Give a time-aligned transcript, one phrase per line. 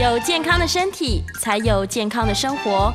[0.00, 2.90] 有健康的身体，才有健康的生活。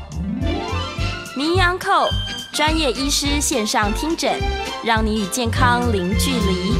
[1.38, 2.08] 名医安扣
[2.52, 4.40] 专业医师线上听诊，
[4.84, 6.74] 让你与健康零距离。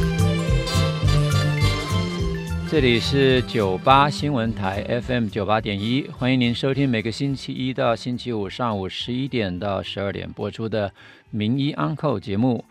[2.68, 10.92] 这里是九八新闻台 FM 九八点一，欢迎您收听每个星期一到星期五上午十一点到十二点播出的
[11.30, 12.64] 名医安扣节目。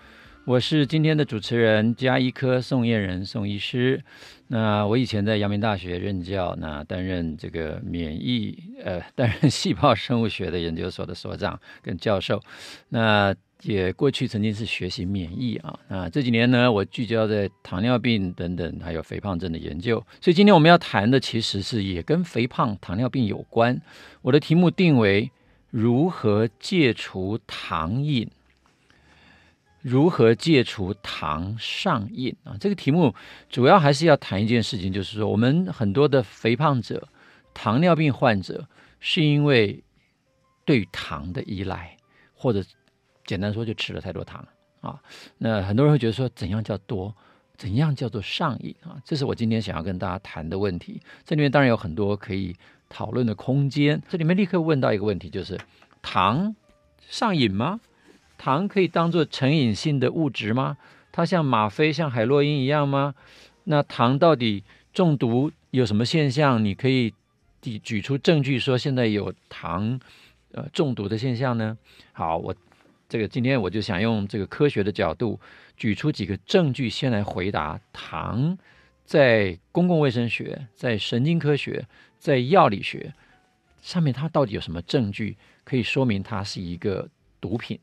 [0.43, 4.03] 我是今天的主持人，加医科宋彦仁宋医师。
[4.47, 12.39] 那我以前在阳明大学任教，那担任这个免疫呃，担任细胞生物学的研究所的所长跟教授。
[12.89, 15.79] 那也过去曾经是学习免疫啊。
[15.87, 19.97] 那这几年呢，我聚焦在糖尿病等等，还有肥胖症的研究。
[20.21, 23.81] 所以今天我们要谈的其实是也跟肥胖、糖尿病有关。
[24.21, 25.31] 我的题目定为
[25.71, 28.29] 如何戒除糖瘾。
[29.85, 32.57] 如何戒除糖上瘾啊？
[32.59, 33.13] 这个题目
[33.51, 37.07] 主要还是要谈一件事情，就是说我们很多的肥胖者、
[37.53, 38.67] 糖尿病患者，
[38.99, 39.83] 是因为
[40.65, 41.95] 对糖的依赖，
[42.33, 42.63] 或者
[43.27, 44.43] 简单说就吃了太多糖
[44.81, 44.99] 啊。
[45.37, 47.15] 那很多人会觉得说，怎样叫多？
[47.55, 48.99] 怎样叫做上瘾啊？
[49.05, 50.99] 这是我今天想要跟大家谈的问题。
[51.23, 52.55] 这里面当然有很多可以
[52.89, 54.01] 讨论的空间。
[54.09, 55.59] 这里面立刻问到一个问题，就是
[56.01, 56.55] 糖
[57.07, 57.79] 上瘾吗？
[58.37, 60.77] 糖可以当做成瘾性的物质吗？
[61.11, 63.15] 它像吗啡、像海洛因一样吗？
[63.63, 66.63] 那糖到底中毒有什么现象？
[66.63, 67.13] 你可以
[67.61, 69.99] 举举出证据说现在有糖
[70.51, 71.77] 呃中毒的现象呢？
[72.11, 72.53] 好，我
[73.07, 75.39] 这个今天我就想用这个科学的角度
[75.77, 78.57] 举出几个证据，先来回答糖
[79.05, 81.87] 在公共卫生学、在神经科学、
[82.19, 83.13] 在药理学
[83.81, 87.07] 上面它到底有什么证据可以说明它是一个
[87.39, 87.79] 毒品？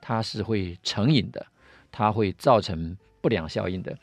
[0.00, 1.46] 它是会成瘾的，
[1.92, 3.96] 它会造成不良效应的。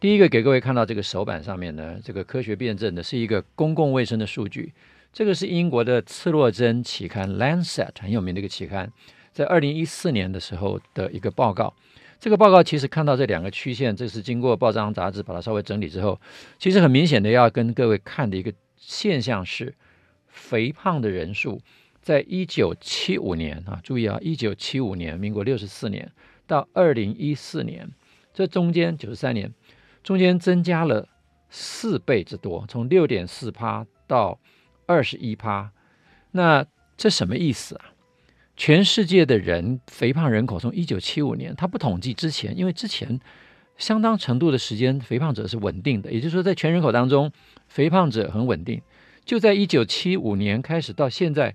[0.00, 4.72] 第一个给各位看到这个手板上面呢，这个科学辩证的是一个公共卫生的数据。
[5.12, 8.92] 这个是英国的刺络针期刊《Lancet》很有名的一个期刊，
[9.32, 11.74] 在二零一四年的时候的一个报告。
[12.20, 16.20] 这个报告其实看到这两个曲线，这是经过报章杂志把它稍微整理之后，
[16.58, 19.74] 其实很明显的要跟各位看的一个现象是，
[20.28, 21.60] 肥胖的人数。
[22.08, 26.10] 在一九七五年啊，注意啊，一九七五年，民国六十四年
[26.46, 27.90] 到二零一四年，
[28.32, 29.52] 这中间九十三年，
[30.02, 31.06] 中间增加了
[31.50, 34.40] 四倍之多，从六点四趴到
[34.86, 35.70] 二十一趴。
[36.30, 36.64] 那
[36.96, 37.92] 这什么意思啊？
[38.56, 43.20] 全世界的人肥胖人口从一九七五年，他不统计之前，因为之前
[43.76, 47.30] 相当程度的时间肥胖者是稳定的，也就是说，在全人口当中，
[47.66, 48.80] 肥胖者很稳定。
[49.26, 51.54] 就在一九七五年开始到现在。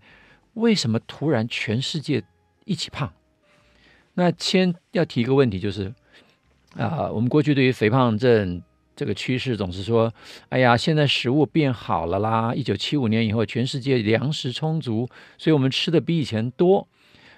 [0.53, 2.23] 为什么突然全世界
[2.65, 3.11] 一起胖？
[4.13, 5.93] 那先要提一个问题，就是
[6.75, 8.61] 啊、我们过去对于肥胖症
[8.95, 10.13] 这个趋势总是说，
[10.49, 16.87] 哎呀，现在食物变好了啦，一九七五年以后，全世界粮食充足，所以我们吃的比以前多。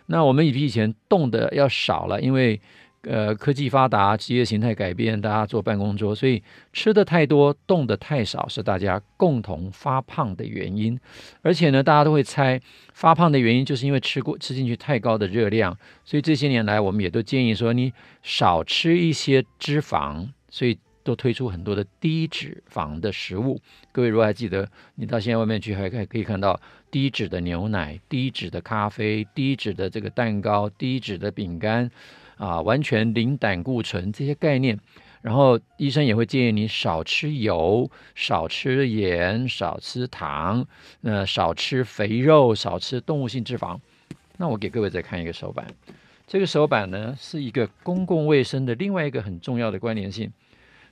[0.08, 2.62] 那我们也比以前动的要少了，因为。
[3.08, 6.42] 呃，科技发达，职业形态改变，大家坐办公桌，所以
[6.74, 11.00] 吃的太多，动的太少，是大家共同发胖的原因。
[11.44, 12.60] 而且呢，大家都会猜
[12.94, 15.78] 发胖的原因，就是因为吃过吃进去太高的热量。
[16.04, 17.94] 所以这些年来，我们也都建议说，你
[18.24, 23.62] 少吃一些脂肪，所以都推出很多的低脂肪的食物。
[23.92, 31.92] 各位如果还记得，你到现在外面去还还可以看到低脂的牛奶、低脂的咖啡、低脂的这个蛋糕、低脂的饼干。
[32.38, 34.78] 啊，完全零胆固醇这些概念，
[35.22, 40.66] 然后医生也会建议你少吃油、少吃盐、少吃糖，
[41.02, 43.80] 呃，少吃肥肉、少吃动物性脂肪。
[44.38, 45.66] 那我给各位再看一个手板，
[46.28, 50.30] 这个手板呢是一个公共卫生的另外一个很重要的关联性，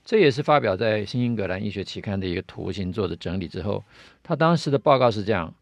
[0.05, 3.83] 这也是发表在《新英格兰医学期刊》的一个图形做的整理之后，
[4.23, 5.53] 他当时的报告是这样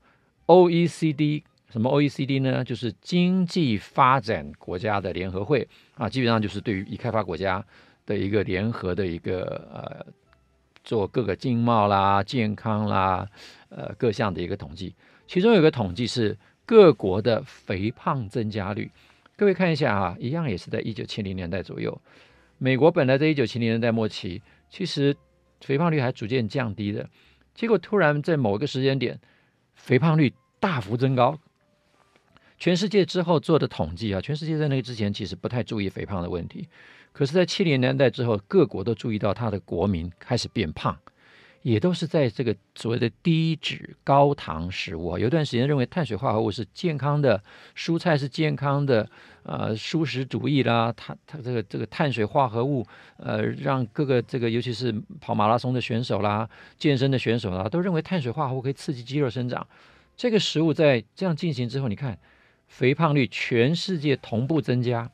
[0.46, 1.42] ：OECD。
[1.72, 2.64] 什么 OECD 呢？
[2.64, 5.66] 就是经济发展国家的联合会
[5.96, 7.66] 啊，基本上就是对于已开发国家
[8.06, 10.06] 的一个联合的一个呃，
[10.84, 13.26] 做各个经贸啦、健康啦、
[13.70, 14.94] 呃各项的一个统计。
[15.26, 18.92] 其中有个统计是各国的肥胖增加率。
[19.38, 22.00] 各位看一下啊，一样也是在一九七零年代左右。
[22.58, 25.16] 美国本来在一九七零年代末期，其实
[25.62, 27.10] 肥胖率还逐渐降低的，
[27.56, 29.18] 结果突然在某个时间点，
[29.74, 31.40] 肥胖率大幅增高。
[32.62, 36.68] 全世界之后做的统计啊，全世界在那个之前其实不太注意肥胖的问题，
[37.12, 40.96] 可是，在七零年代之后，各国都注意到他的国民开始变胖，
[41.64, 45.18] 也都是在这个所谓的低脂高糖食物。
[45.18, 47.42] 有段时间认为碳水化合物是健康的，
[47.76, 49.10] 蔬菜是健康的，
[49.42, 52.86] 呃，蔬食主义啦，它它这个这个碳水化合物，
[53.18, 56.48] 呃，让各个这个尤其是跑马拉松的选手啦、
[56.78, 59.68] 健身的选手啦，都认为碳水化合物可以刺激肌肉生长。
[60.16, 62.16] 这个食物在这样进行之后，你看
[62.72, 65.12] 肥胖率全世界同步增加。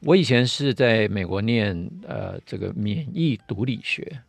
[0.00, 4.20] 我以前是在美国念呃这个免疫毒理学。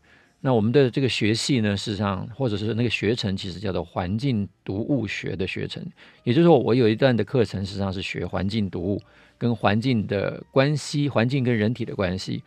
[0.41, 5.83] 那我们的这个学系呢，事实上或者是那个学程，其实叫做环境毒物学的学程。
[6.23, 9.01] 也就是说，我有一段的课程，实际上是学环境毒物
[9.39, 12.43] 跟环境的关系，环境跟人体的关系。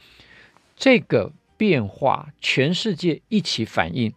[0.76, 4.14] 这个变化，全世界一起反应。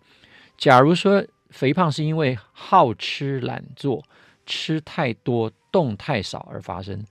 [0.60, 4.06] 假如说肥胖是因为好吃懒做、
[4.52, 7.06] 吃太多、动太少而发生，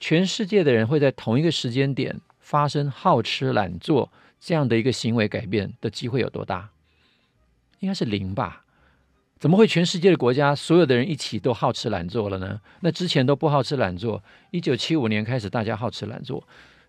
[0.00, 4.10] 全世界的人会在同一个时间点发生好吃懒做。
[4.40, 6.70] 这样的一个行为改变的机会有多大？
[7.80, 8.64] 应该是零吧？
[9.38, 12.60] 怎么会全世界的国家所有的人一起都好吃懒做了呢？
[12.80, 16.42] 那之前都不好吃懒做，一九七五年开始大家好吃懒做，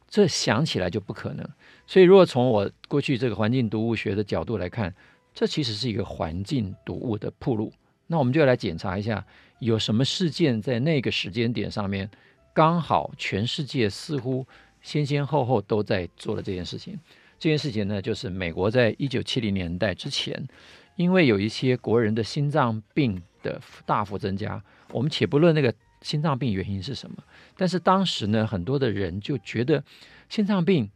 [0.08, 1.48] 这想起来就不可能。
[1.86, 4.94] 所以，如果从我过去这个环境毒物学的角度来看，
[5.34, 7.74] 这其实是一个环境毒物的铺路。
[8.08, 9.26] 那我们就来检查一下，
[9.60, 12.10] 有什么事件在那个时间点上面，
[12.54, 14.46] 刚好全世界似乎
[14.82, 17.00] 先先后后都在做了这件事情。
[17.38, 20.48] 这件事情呢，就是美国在一九七零年代之前，
[20.98, 24.62] 因为有一些国人的心脏病的大幅增加，
[24.92, 27.16] 我们且不论那个心脏病原因是什么，
[27.56, 29.82] 但是当时呢，很多的人就觉得
[30.28, 30.90] 心脏病、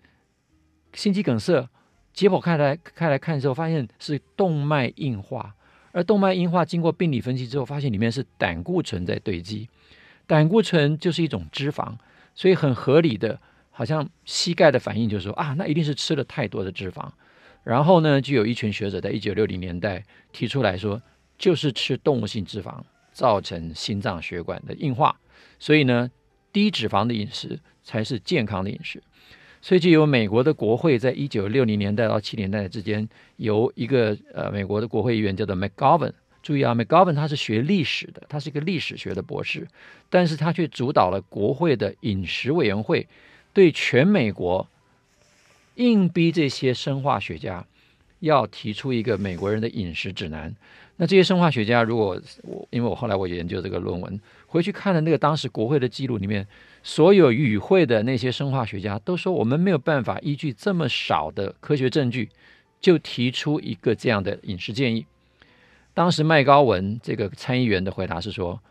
[0.93, 1.69] 心肌梗塞，
[2.13, 5.55] 解剖开来开来看的时候，发现是动脉硬化，
[5.93, 9.69] 而动脉硬化经过病理分析之后，发现里面是胆固醇在堆积，
[10.27, 11.93] 胆固醇就是一种脂肪，
[12.35, 13.39] 所以很合理的。
[13.75, 17.09] 好像膝盖的反应就是说啊，那一定是吃了太多的脂肪。
[17.63, 21.01] 然后呢，就有一群学者在一九六零年代提出来说，
[21.39, 25.19] 就是吃动物性脂肪造成心脏血管的硬化。
[25.57, 26.11] 所以呢，
[26.51, 29.01] 低脂肪的饮食才是健康的饮食。
[29.63, 33.07] 所以就有美国的国会在一九六零年代到七零年代之间，
[33.37, 36.11] 由一个呃美国的国会议员叫做 McGovern。
[36.41, 39.65] 注意啊，McGovern 他是学历史的，他是一个历史学的博士，
[40.09, 43.07] 但是他却主导了国会的饮食委员会。
[43.53, 44.67] 对全美国
[45.75, 47.65] 硬逼这些生化学家
[48.19, 50.53] 要提出一个美国人的饮食指南。
[50.97, 56.45] 那这些生化学家，如果我因为我后来我研究这个论文，回去看了那个当时国会的记录里面，
[56.83, 62.29] 所有与会的那些生化学家都说，我们没有办法依据这么少的科学证据
[62.81, 65.05] 就提出一个这样的饮食建议。
[65.93, 68.61] 当时麦高文这个参议员的回答是说：“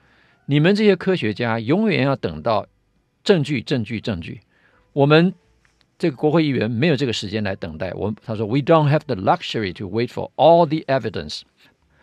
[0.44, 2.67] 你们这些科学家永远要等到
[3.25, 4.41] 证据，证据，证据。”
[4.93, 5.32] 我们
[5.97, 7.93] 这个国会议员没有这个时间来等待。
[7.94, 11.43] 我他说：“We don't have the luxury to wait for all the evidence。”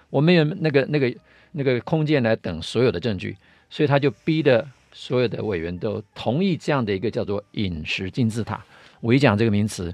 [0.10, 1.14] 我们有那个那个
[1.52, 3.38] 那个空间来等所有的证据，
[3.70, 8.64] 所以他就逼得所有的委员都同意这样的一个叫做“饮食金字塔”。
[9.02, 9.94] 我一讲这个名词，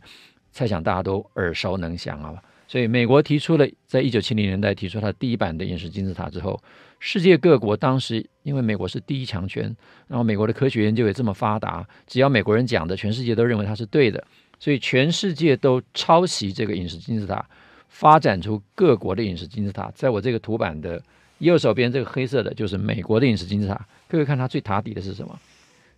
[0.52, 2.42] 猜想大家都耳熟能详啊。
[2.68, 6.60] 所以美国提出了，在一九七零年代提出它第一版的饮食金字塔之后，
[7.00, 9.64] 世界各国当时因为美国是第一强权，
[10.08, 14.26] 然后美国的科学研究也这么发达，只要美国人讲的，全世界都认为它是对的，
[14.60, 17.46] 所以全世界都抄袭这个饮食金字塔，
[17.88, 19.92] 发展出各国的饮食金字塔。
[19.94, 21.00] 在我这个图版的
[21.40, 23.88] 右手边，这个黑色的就是美国的饮食金字塔。
[24.08, 25.38] 各位看它最塔底的是什么？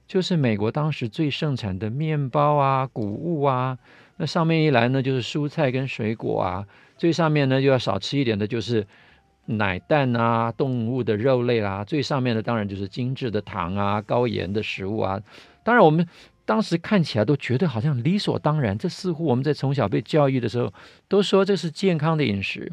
[0.07, 3.77] 就是美国当时最盛产的面包啊、谷物啊。
[4.15, 6.65] 那上面一栏呢，就是蔬菜跟水果啊，
[6.97, 8.87] 最上面呢就要少吃一点的，就是
[9.45, 11.83] 奶蛋啊、动物的肉类啦、啊。
[11.83, 15.21] 最上面的当然就是精致的糖啊、高盐的食物啊。
[15.63, 16.07] 当然，我们
[16.45, 20.73] 当时看起来都觉得好像理所当然，这似乎我们在从小被教育的时候
[21.07, 22.71] 都说这是健康的饮食，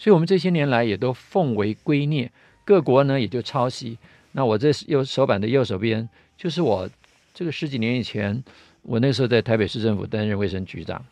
[0.00, 2.30] 所以我们这些年来也都奉为圭臬，
[2.64, 3.98] 各国呢也就抄袭。
[4.32, 6.88] 那我这右手板的右手边，就是我
[7.34, 8.42] 这个十几年以前。
[8.82, 11.04] 我那时候在台北市政府担任卫生局长，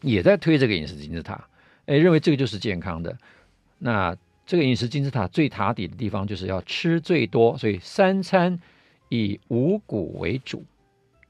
[0.00, 1.46] 也在推这个饮食金字塔，
[1.84, 3.14] 哎，认为这个就是健康的。
[3.78, 8.58] 那这个饮食金字塔最塔底的地方就是要吃最多，所以三餐
[9.10, 10.64] 以五谷为主。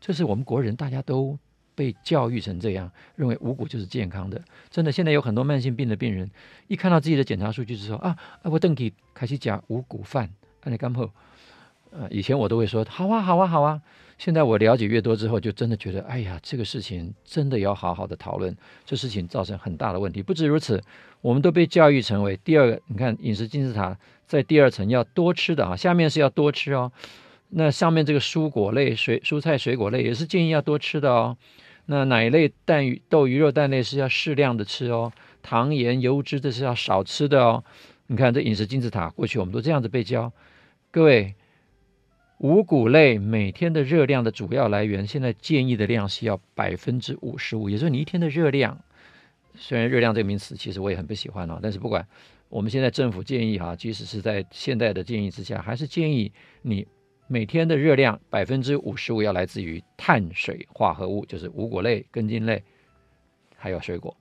[0.00, 1.36] 这是我们国人大家都
[1.76, 4.42] 被教育成这样，认为五谷就是健康的。
[4.68, 6.28] 真的，现在有很多慢性病的病人，
[6.66, 10.28] 一看到自己的检查数据就说啊，我登记开始讲五谷饭，
[10.64, 11.08] 那你干后，
[11.92, 13.80] 呃，以前我都会说好啊，好啊，好啊。
[14.18, 18.56] 现在我了解越多之后，就真的觉得，哎呀，这个事情真的要好好的讨论。
[18.86, 20.22] 这事情造成很大的问题。
[20.22, 20.82] 不止如此，
[21.20, 22.80] 我们都被教育成为第二个。
[22.86, 23.94] 你看饮食金字塔
[24.26, 26.90] 在第二层要多吃的啊，下面是要多吃哦。
[27.50, 31.36] 那上面这个蔬果类、水蔬菜、水果类也是建议要多吃的哦。
[31.86, 35.12] 那奶类、蛋鱼、豆鱼肉、蛋类是要适量的吃哦。
[35.42, 37.64] 糖盐油脂这是要少吃的哦。
[38.08, 40.32] 你看这饮食金字塔，过去我们都这样子被教。
[40.90, 41.34] 各位，
[42.38, 48.78] 五谷类每天的热量的主要来源，现在建议的量是要百分之五十五，也就是你一天的热量。
[49.54, 52.06] 虽然热量这个名词其实我也很不喜欢哦，但是不管
[52.48, 56.30] 我们现在政府建议哈，即使是在现在的建议之下，还是建议
[56.62, 56.86] 你
[57.28, 62.62] 每天的热量百分之五十五要来自于碳水化合物，就是五谷类、根茎类，
[63.56, 64.16] 还有水果、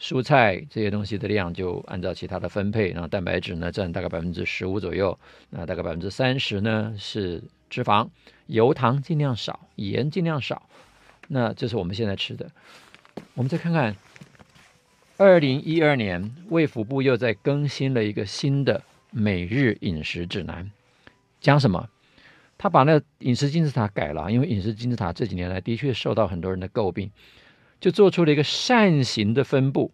[0.00, 5.18] 蔬菜这些东西的量就按照其他的分配，然后蛋白质呢占大概百分之十五左右，
[5.50, 8.08] 那大概百分之三十呢是脂肪，
[8.46, 10.68] 油糖尽量少，盐尽量少，
[11.28, 12.50] 那这是我们现在吃的。
[13.34, 13.94] 我们再看看。
[15.18, 20.70] 二零一二年，卫福部又在更新了一个新的每日饮食指南，
[21.40, 21.88] 讲什么？
[22.58, 27.10] 他把那饮食金字塔改了，因为饮食金字塔这几年来的确受到很多人的诟病，
[27.80, 29.92] 就做出了一个扇形的分布。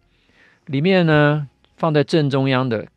[0.65, 2.87] 里面呢，放在正中央的，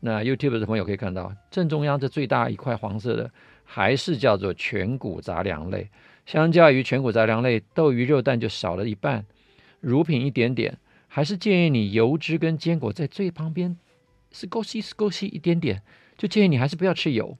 [0.00, 3.30] 那 YouTube 的朋友可以看到，正中央这最大一块黄色的，
[3.64, 5.88] 还是叫做全谷杂粮类。
[6.26, 9.24] 相较于全谷杂粮类，豆鱼肉蛋就少了一半，
[9.80, 10.76] 乳品一点点。
[11.06, 13.74] 还是建议你油脂跟坚果在最旁边，
[14.30, 15.80] 是勾西是勾西一点点，
[16.18, 17.38] 就建议你还是不要吃油。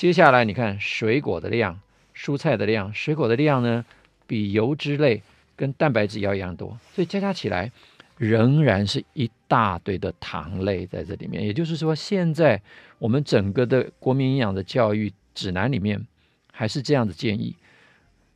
[0.00, 1.78] 接下来你看水果的量、
[2.16, 3.84] 蔬菜的量，水果的量呢
[4.26, 5.22] 比油脂类
[5.54, 7.70] 跟蛋白质要一样多，所以加加起来
[8.16, 11.44] 仍然是一大堆的糖类在这里面。
[11.44, 12.62] 也就是说，现在
[12.98, 16.06] 我们整个的国民营养的教育指南里面
[16.50, 17.54] 还是这样的建议。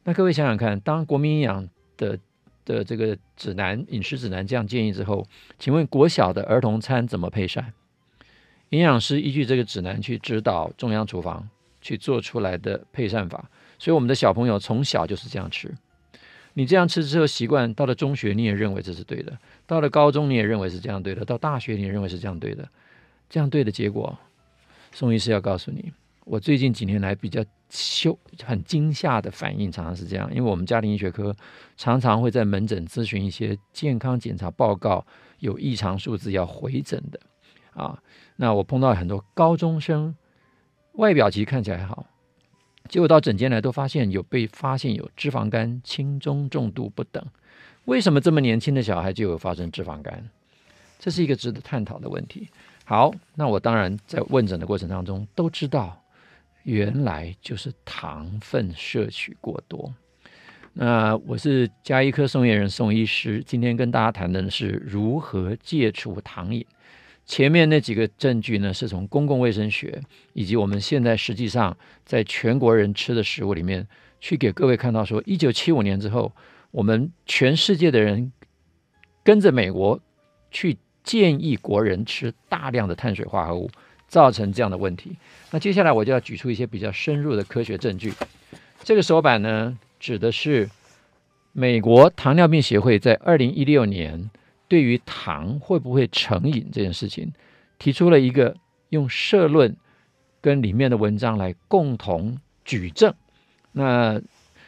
[0.02, 1.66] 那各位想想看，当国民营养
[1.96, 2.18] 的
[2.66, 5.26] 的这个指南饮食指南这样建议之后，
[5.58, 7.72] 请问国小的儿童餐怎么配膳？
[8.68, 11.48] 营养师依据这个指南去指导中央厨房
[11.84, 13.48] 去做出来的配膳法，
[13.78, 15.72] 所以我们的小朋友从小就是这样吃。
[16.54, 19.36] 你这样吃之后习惯，到了中学你也认为这是对的，
[19.66, 22.66] 到了高中你也认为是这样对的，到大学你也认为是这样对的，
[23.28, 24.16] 这样对的结果，
[24.92, 25.92] 宋医师要告诉你。
[26.24, 31.36] 我最近几年来比较羞很惊吓的反应，常常是这样，因为我们家庭医学科
[31.76, 35.04] 常常会在门诊咨询一些健康检查报告
[35.40, 37.20] 有异常数字要回诊的
[37.74, 37.98] 啊。
[38.36, 40.14] 那我碰到很多高中生，
[40.94, 42.06] 外表其实看起来还好，
[42.88, 47.24] 结果到诊间来都发现有被发现有脂肪肝轻中重度不等。
[47.84, 50.28] 为什么这么年轻的小孩就有发生脂肪肝？
[50.98, 52.48] 这是一个值得探讨的问题。
[52.84, 56.00] 好，那我当然在问诊的过程当中都知道。
[56.64, 59.92] 原来就是糖分摄取过多。
[60.72, 66.64] 那我是家医科宋彦仁宋医师，今天跟大家谈的是如何戒除糖瘾。
[67.26, 70.00] 前面那几个证据呢，是从公共卫生学
[70.32, 73.86] 以及我们现在实际上在全国人吃的食物里面，
[74.20, 76.32] 去给各位看到说，一九七五年之后，
[76.70, 78.32] 我们全世界的人
[79.22, 80.00] 跟着美国
[80.50, 83.70] 去建议国人吃大量的碳水化合物。
[84.06, 85.16] 造成这样的问题。
[85.50, 88.12] 那接下来我就要举出一些比较深入的科学证据。
[88.84, 90.70] 这个手板呢，指的是
[91.52, 94.30] 美国糖尿病协会在二零一六年
[94.68, 97.32] 对于糖会不会成瘾这件事情，
[97.78, 98.56] 提出了一个
[98.88, 99.76] 用社论
[100.40, 103.12] 跟里面的文章来共同举证。
[103.72, 104.20] 那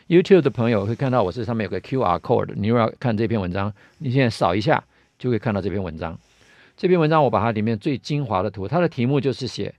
[0.09, 4.83] YouTube 的朋友会看到我这上面有个 QR code，你如果要看这篇文章，你现在扫一下
[5.19, 6.19] 就会看到这篇文章。
[6.77, 9.75] 这篇文章我把它里面最精华的图，它的题目就是写，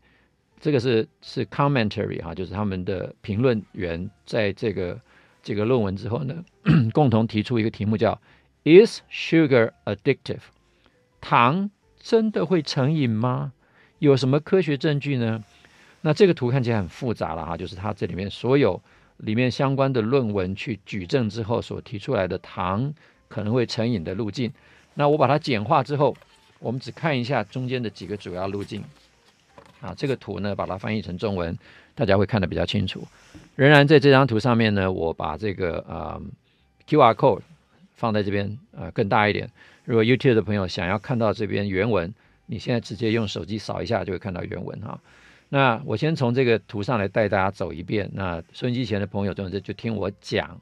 [0.60, 5.00] 这个是是 commentary 哈，就是他们的评论员在这个
[5.44, 6.44] 这个论文之后呢，
[6.92, 8.20] 共同提出一个题目叫
[8.68, 10.42] Is sugar addictive？
[11.22, 13.54] 糖真的会成瘾吗？
[14.00, 15.42] 有什么科学证据呢？
[16.02, 18.82] 那这个图看起来很复杂了哈，就是它这里面所有
[19.18, 22.94] 里面相关的论文去举证之后所提出来的糖
[23.30, 24.52] 可能会成瘾的路径。
[24.96, 26.16] 那我把它简化之后。
[26.60, 28.84] 我们只看一下中间的几个主要路径，
[29.80, 31.56] 啊，这个图呢，把它翻译成中文，
[31.94, 33.08] 大家会看得比较清楚。
[33.56, 36.20] 仍然在这张图上面呢，我把这个呃
[36.88, 37.42] QR code
[37.98, 39.52] 放在这边，呃，更大一点。
[39.84, 42.14] 如果 YouTube 的朋友想要看到这边原文，
[42.46, 44.98] 你现在直接用手机扫一下就会看到原文哈。
[45.50, 48.10] 那我先从这个图上来带大家走一遍。
[48.14, 50.62] 那收音机前的朋友，总之就听我讲。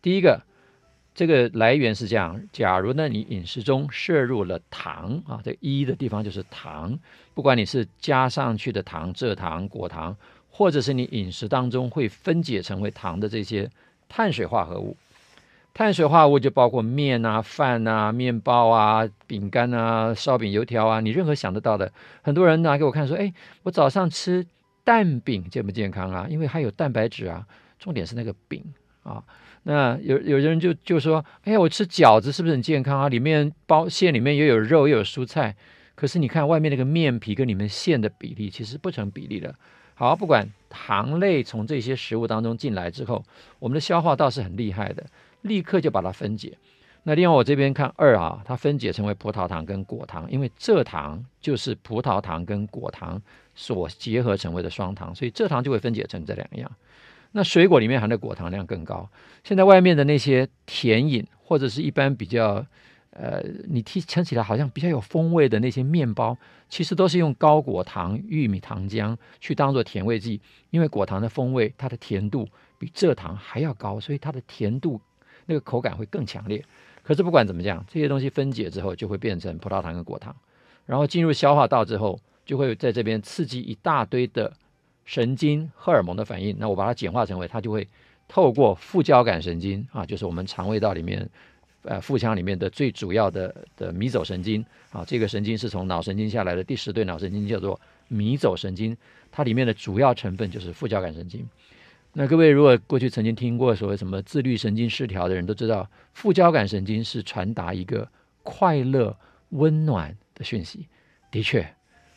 [0.00, 0.40] 第一个。
[1.14, 6.96] 这个来源是这样：假如呢，你饮食中摄入了糖啊，这一的地方就是糖，
[7.34, 10.16] 不管你是加上去的糖、蔗糖、果糖，
[10.48, 13.68] 或者是你饮食当中会分解成为糖的这些
[14.08, 14.96] 碳水化合物，
[15.78, 21.92] 碳水化合物就包括面啊、饭啊、面包啊、饼干啊、烧饼、油条啊，你任何想得到的。
[22.20, 23.32] 很多人拿给我看说：“哎，
[23.62, 24.44] 我早上吃
[24.82, 26.26] 蛋饼健不健康啊？
[26.28, 27.46] 因为它有蛋白质啊。”
[27.78, 28.60] 重点是那个饼
[29.04, 29.22] 啊。
[29.62, 33.08] 那有有人就就说，哎，我吃饺子是不是很健康啊？
[33.08, 35.54] 里面包馅里面又有肉又有蔬菜，
[35.94, 39.54] 可是你看外面那个面皮跟里面馅的比例其实不成比例的。
[39.94, 43.24] 好，不管糖类从这些食物当中进来之后，
[43.60, 45.06] 我们的消化道是很厉害的，
[45.42, 46.56] 立刻就把它分解。
[47.04, 53.22] 那另外我这边看二啊，它分解成为葡萄糖跟果糖，因为蔗糖就是葡萄糖跟果糖
[53.54, 56.70] 所结合成为的双糖，所以蔗糖就会分解成这两样。
[57.32, 59.08] 那水果里面含的果糖量更高。
[59.44, 62.66] 现在外面的那些甜饮或者是一般比较
[63.10, 66.36] 呃，你听听起来好像比较有风味的那些面包，
[66.68, 70.40] 其实都是用高果糖玉米糖浆去当做甜味剂，
[70.70, 72.46] 因为果糖的风味它的甜度
[72.78, 75.00] 比蔗糖还要高，所以它的甜度
[75.48, 76.62] 那个口感会更强烈。
[77.02, 80.36] 可是不管怎么讲，这些东西分解之后就会变成葡萄糖跟果糖，
[80.84, 84.52] 然后进入消化道之后，就会在这边刺激一大堆的
[85.06, 86.54] 神经荷尔蒙的反应。
[86.58, 87.88] 那我把它简化成为，它就会
[88.28, 91.26] 透过副交感神经啊，就是我们肠胃道里面
[91.82, 98.94] 呃腹腔里面的最主要的的迷走神经啊，这个神经是从脑神经下来的第十对脑神经，叫做迷走神经，
[99.32, 101.48] 它里面的主要成分就是副交感神经。
[102.20, 108.08] 那各位如果过去曾经听过所谓什么自律神经失调的人都知道，副交感神经是传达一个
[108.42, 109.16] 快乐、
[109.50, 110.88] 温暖的讯息。
[111.30, 111.64] 的确，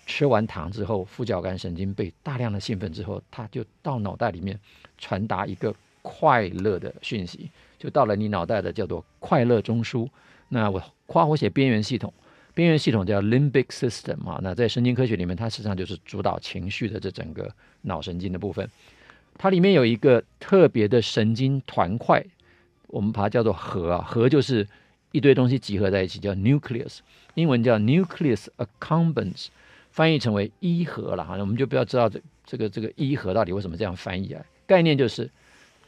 [0.08, 4.60] 吃完糖之后，副交感神经被大量的兴奋之后，它就到脑袋里面
[4.98, 10.10] 传达一个快乐的讯息，就到了你脑袋的叫做快乐中枢。
[10.50, 12.12] 那我括弧写边缘系统，
[12.56, 14.40] 边缘系统叫 limbic system 啊。
[14.42, 17.54] 那在神经科学里面，它实际上就是主导情绪的这整个
[17.84, 18.68] 脑神经的部分。
[19.38, 22.24] 它里面有一个特别的神经团块，
[22.88, 24.68] 我们把它叫做核啊，核就是
[25.12, 27.00] 一堆东西集合在一起，叫 nucleus，
[27.34, 29.48] 英文叫 nucleus accumbens，
[29.90, 31.36] 翻译成为一核了哈。
[31.38, 34.46] 我们就不要知道这这个这个一核到底为什么这样翻译啊？
[34.68, 35.30] 概念就是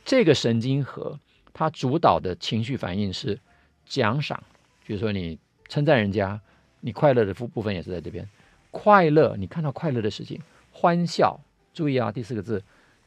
[0.04, 1.20] 这个神经核
[1.54, 3.40] 它主导的情绪反应是
[3.86, 4.42] 奖赏，
[4.88, 5.38] 比如说你
[5.70, 6.40] 称赞人家，
[6.80, 8.28] 你快乐的部部分也是在这边，
[8.72, 11.40] 快乐你看到快乐的事情，欢笑，
[11.74, 12.64] 注意啊，第四个字。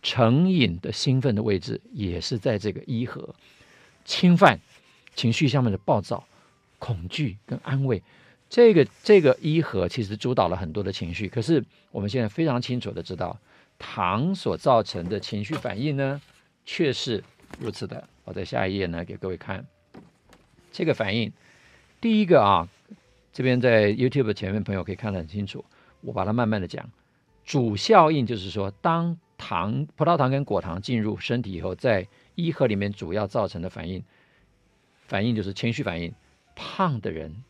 [0.07, 3.35] 成瘾的兴奋的位置也是在这个一和，
[4.05, 4.61] 侵犯
[5.17, 6.25] 情绪下面的暴躁、
[6.79, 8.01] 恐惧跟安慰，
[8.49, 11.29] 这个这个一和其实主导了很多的情绪。
[11.29, 13.37] 可是我们现在非常清楚的知道，
[13.81, 16.23] 糖所造成的情绪反应呢，
[16.65, 17.25] 却是
[17.59, 18.09] 如此的。
[18.23, 19.67] 我在下一页呢给各位看
[20.71, 21.33] 这个反应。
[22.01, 22.69] 第一个啊，
[23.33, 25.65] 这边在 YouTube 前面朋友可以看得很清楚，
[26.03, 26.89] 我把它慢慢的讲。
[27.45, 34.03] 主效应就是说，当糖、葡萄糖跟果糖进入身体以后，在一核里面主要造成的反应，
[35.07, 36.15] 反应就是情绪反应。
[36.55, 37.45] 胖的人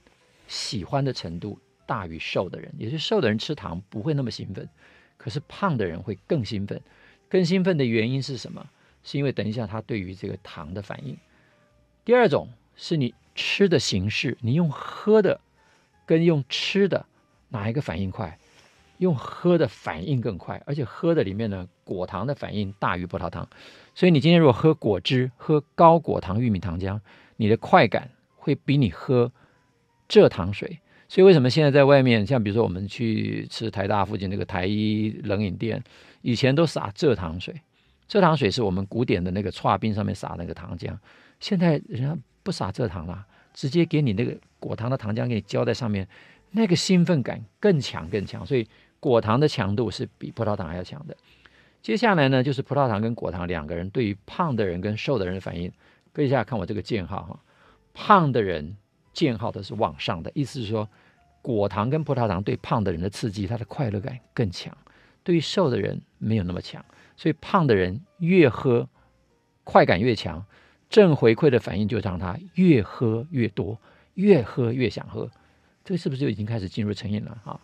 [0.49, 4.68] 喜欢的程度大于瘦的人，也就是瘦的人吃糖不会那么兴奋，
[5.16, 6.81] 可是胖的人会更兴奋。
[7.29, 8.68] 更兴奋的原因是什么？
[9.03, 11.16] 是因为等一下他对于这个糖的反应。
[12.05, 15.40] 第二种是你吃的形式，你用喝的
[16.05, 17.07] 跟用吃的
[17.49, 18.38] 哪一个反应快？
[18.98, 23.48] 用喝的反应更快，而且喝的里面呢，果糖的反应大于葡萄糖，
[23.94, 26.98] 所以你今天如果喝果汁，喝高果糖玉米糖浆，
[27.37, 29.30] 你的快感会比你喝
[30.09, 30.78] 蔗糖水。
[31.09, 35.82] 所以为什么现在在外面，像比如说我们去吃台大附近那个台一冷饮店，
[36.22, 37.54] 以前都撒蔗糖水，
[38.09, 40.96] 蔗糖水是我们古典的那个剉冰上面撒那个糖浆，
[41.38, 46.09] 现在人家不撒蔗糖了，直接给你那个果糖的糖浆给你浇在上面，
[46.50, 48.66] 那个兴奋感更强更强，所以。
[49.00, 51.16] 果糖的强度是比葡萄糖还要强的。
[51.82, 55.72] 接下来呢，就是葡萄糖跟果糖两个人对于胖的人跟瘦的人的反应。
[56.12, 57.40] 可以下看我这个箭号哈，
[57.92, 58.76] 胖的人
[59.12, 60.88] 箭号都是往上的，意思是说，
[61.42, 64.74] 果糖跟葡萄糖对胖的人的刺激，他的快乐感更强。
[65.22, 66.82] 对于瘦的人没有那么强，
[67.18, 68.88] 所以胖的人越喝
[69.62, 70.46] 快感越强，
[70.88, 73.78] 正回馈的反应就让他越喝越多，
[74.14, 75.30] 越喝越想喝。
[75.85, 77.61] 这是不是就已经开始进入成瘾了哈？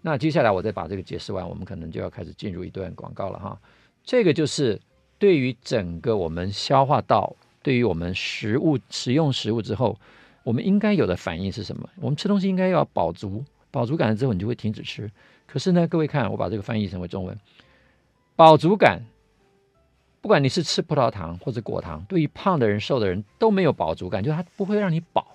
[0.00, 3.58] 那接下来我再把这个解释完，我们可能就要开始进入一段广告了哈。
[4.04, 4.80] 这个就是
[5.18, 9.98] 对于整个我们消化道，对于我们食物食用食物之后，
[10.44, 11.88] 我们应该有的反应是什么？
[11.96, 15.10] 我们吃东西应该要饱足，饱足感了之后你就会停止吃。
[15.46, 17.38] 可是呢，各位看，我把这个翻译成为中文，
[18.36, 19.02] 饱足感，
[20.20, 25.34] 不管你是吃葡萄糖或者果糖，对于胖的人、瘦的人都没有饱足感，就是它不会让你饱。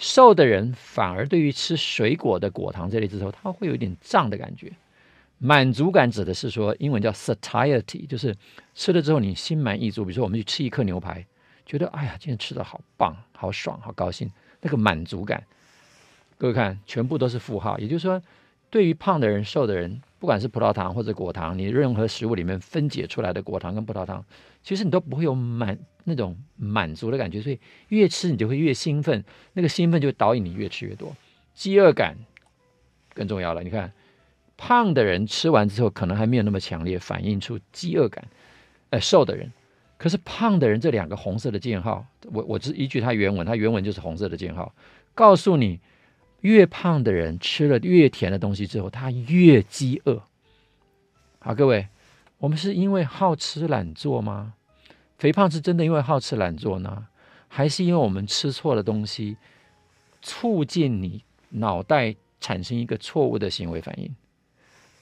[0.00, 4.72] 瘦的人反而对于吃水果的果糖这类之后，他会有一点胀的感觉。
[5.36, 8.34] 满足感指的是说，英文叫 satiety，就是
[8.74, 10.02] 吃了之后你心满意足。
[10.02, 11.26] 比如说我们去吃一颗牛排，
[11.66, 14.30] 觉得哎呀，今天吃的好棒、好爽、好高兴，
[14.62, 15.44] 那个满足感。
[16.38, 18.22] 各位看，全部都是负号，也就是说，
[18.70, 24.24] 对于胖的人、瘦的人，不管是葡萄糖或者果糖，你任何食物里面分解出来的果糖跟葡萄糖，
[24.62, 27.58] 其实你都不会有满那种满足的感觉，所以
[27.88, 31.14] 越吃你就会越兴奋，那个兴奋就导引你越吃越多。
[31.54, 32.16] 饥饿感
[33.14, 33.92] 更重要了，你看
[34.56, 38.28] 胖的人吃完之后可能还没有那么强烈反映出饥饿感，
[38.90, 39.52] 呃，瘦的人，
[39.98, 44.74] 可是胖的人这两个红色的箭号，我我只依据他原文，他原文就是红色的箭号，
[45.14, 45.80] 告诉你
[46.40, 50.22] 越胖的人吃了越甜的东西之后，他越饥饿。
[51.38, 51.88] 好，各位，
[52.38, 54.54] 我们是因为好吃懒做吗？
[55.20, 57.06] 肥胖是真的因为好吃懒做呢，
[57.46, 59.36] 还是因为我们吃错了东西，
[60.22, 64.16] 促进你脑袋产生一个错误的行为反应？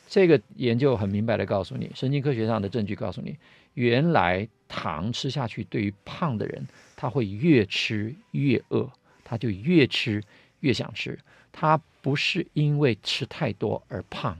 [0.08, 3.36] 这个研究很明白的告诉你，神经科学上的证据告诉你，
[3.74, 8.90] 原来糖吃下去对于胖的人，他会越吃越饿，
[9.22, 10.20] 他就越吃
[10.58, 11.16] 越想吃。
[11.52, 14.36] 他不是因为吃太多而胖，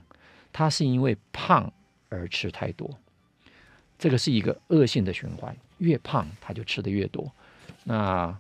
[0.53, 1.73] 他是因为胖
[2.09, 2.99] 而吃太多。
[3.97, 5.57] 这个是一个恶性的循环。
[5.79, 7.31] 越胖他就吃得越多。
[7.85, 8.37] 那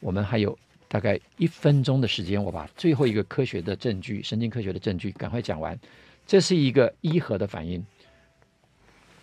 [0.00, 5.78] 我们还有大概一分钟的时间，我把最后一个科学的证据，神经科学的证据赶快讲完。
[6.26, 7.84] 这是一个一核的反应，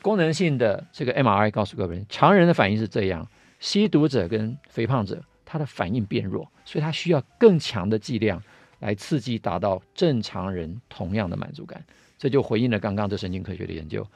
[0.02, 3.28] 功能性的这个 MRI 告诉各位，常人的反应是这样：
[3.60, 8.42] 吸毒者跟肥胖者，他的反应变弱，所以他需要更强的剂量
[8.80, 11.84] 来刺激，达到正常人同样的满足感。
[12.18, 14.08] 这就回应了刚刚这神经科学的研究。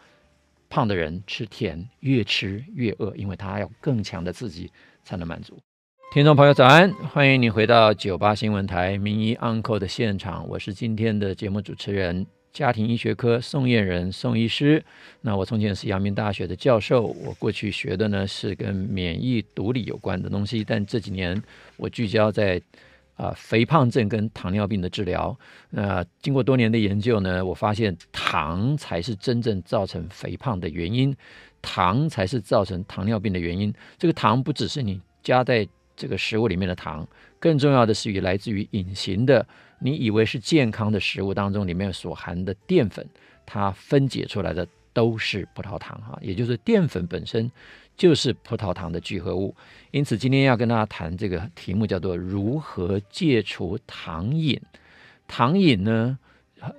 [0.69, 4.71] 胖的人吃甜，越吃越饿，因为他要更强的刺激
[5.03, 5.57] 才能满足。
[6.13, 14.83] 听众朋友早安，欢迎你回到九八新闻台名医 Uncle 的现场，我是今天的节目主持人，家庭医学科宋彦仁宋医师。
[15.21, 21.41] 那我从前是阳明大学的教授，我过去学的呢是跟免疫毒理有关的东西，但这几年
[21.75, 22.61] 我聚焦在。
[23.17, 25.35] 啊，肥胖症跟糖尿病的治疗，
[25.71, 31.15] 那经过多年的研究呢，我发现糖才是真正造成肥胖的原因，
[31.59, 33.73] 糖才是造成糖尿病的原因。
[33.97, 37.07] 这个糖不只是你加在这个食物里面的糖，
[37.39, 39.43] 更重要的是与来自于隐形的，
[39.79, 43.03] 你以为是健康的食物当中里面所含的淀粉，
[43.47, 47.51] 它分解出来的都是葡萄糖哈，也就是淀粉本身。
[47.97, 49.55] 就是葡萄糖的聚合物，
[49.89, 54.61] 因此今天要跟大家谈这个题目，叫做如何戒除糖瘾。
[55.27, 56.17] 糖瘾呢，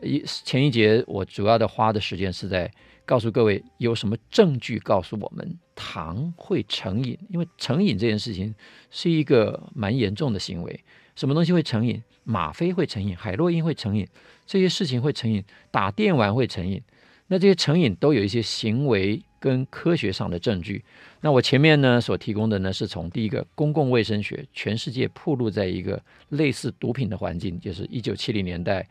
[0.00, 2.72] 一前一节我主要的花的时间是在
[3.04, 8.54] 告诉各位有什么证据告诉我们糖会成瘾，因为成瘾这件事情
[8.90, 10.84] 是一个蛮严重的行为。
[11.16, 12.00] 什么东西会成瘾？
[12.22, 14.06] 吗啡会成瘾，海洛因会成瘾，
[14.46, 16.80] 这些事情会成瘾，打电玩会成瘾。
[17.26, 20.84] 那这些成瘾都有一些行为跟科学上的证据。
[21.20, 28.88] 那我前面呢所提供的呢，是从第一个公共卫生学，全世界暴露在一个类似毒品的环境，就是一九七零年代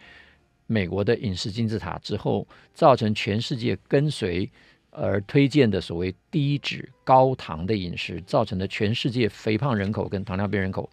[0.65, 4.49] 美国的饮食金字塔之后，造成全世界跟随
[4.89, 10.89] 而推荐的所谓低脂高糖的饮食，造成的全世界肥胖人口跟糖尿病人口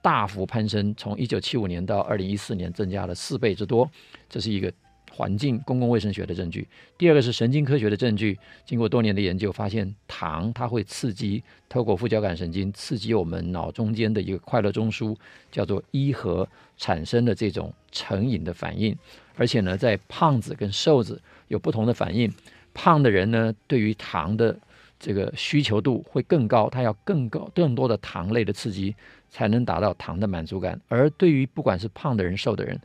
[0.00, 3.90] 大幅攀升，从一九七五年到二零一四年增加了四倍之多，
[4.28, 4.72] 这是一个。
[5.14, 8.38] 环境公共卫生学的证据，第二个是神经科学的证据。
[8.64, 15.14] 经过多年的研究，发现糖它会刺激透过副交感神经，刺激我们脑中间的一个快乐中枢，
[15.50, 16.48] 叫做一核，
[16.78, 18.96] 产生的这种成瘾的反应。
[19.36, 22.32] 而且呢，在胖子跟瘦子有不同的反应。
[22.72, 24.58] 胖的人呢，对于糖的
[24.98, 28.94] 这个需求度会更高，他要更高更多的糖类的刺激，
[29.28, 30.80] 才能达到糖的满足感。
[30.88, 32.80] 而对于不管是胖的人、瘦的人，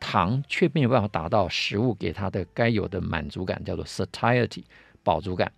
[0.00, 4.62] 糖却没有办法达到食物给他的该有的满足感，叫做 satiety
[5.02, 5.52] 饱足感。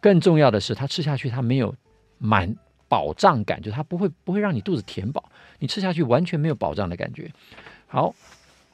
[0.00, 1.74] 更重要的是，他吃下去他没有
[2.18, 2.54] 满
[2.88, 7.30] 饱胀感，就是他不会不会让你肚子填饱，你吃下去完全没有饱胀的感觉。
[7.86, 8.14] 好，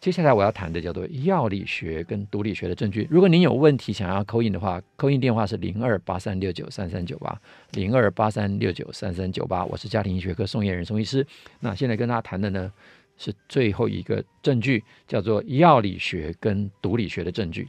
[0.01, 3.09] 接下来我要谈的叫做药理学跟毒理学的证据。
[3.11, 7.41] 如果您有问题想要扣印的话扣印电话是零二八三六九三三九八
[7.71, 11.27] 零二八三六九三三九八，我是家庭医学科宋彦仁宋医师。
[11.61, 12.71] 那现在跟大家谈的呢，
[13.17, 17.69] 是最后一个证据，叫做药理学跟毒理学的证据。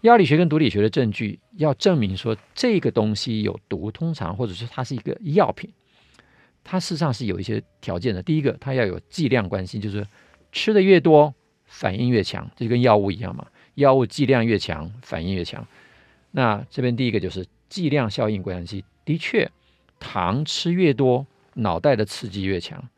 [0.00, 5.70] 药理学跟毒理学的证据要证明说这个东西有毒，通常或者说它是一个药品，
[6.64, 8.22] 它事实上是有一些条件的。
[8.22, 10.06] 第一个，它要有剂量关系，就是
[10.52, 11.34] 吃的越多
[11.66, 13.46] 反应越强，这就跟药物一样嘛。
[13.74, 15.66] 药物剂量越强，反应越强。
[16.30, 19.50] 那这边第一个就是剂量效应关系，的确，
[19.98, 22.88] 糖吃越多，脑袋的刺激越强，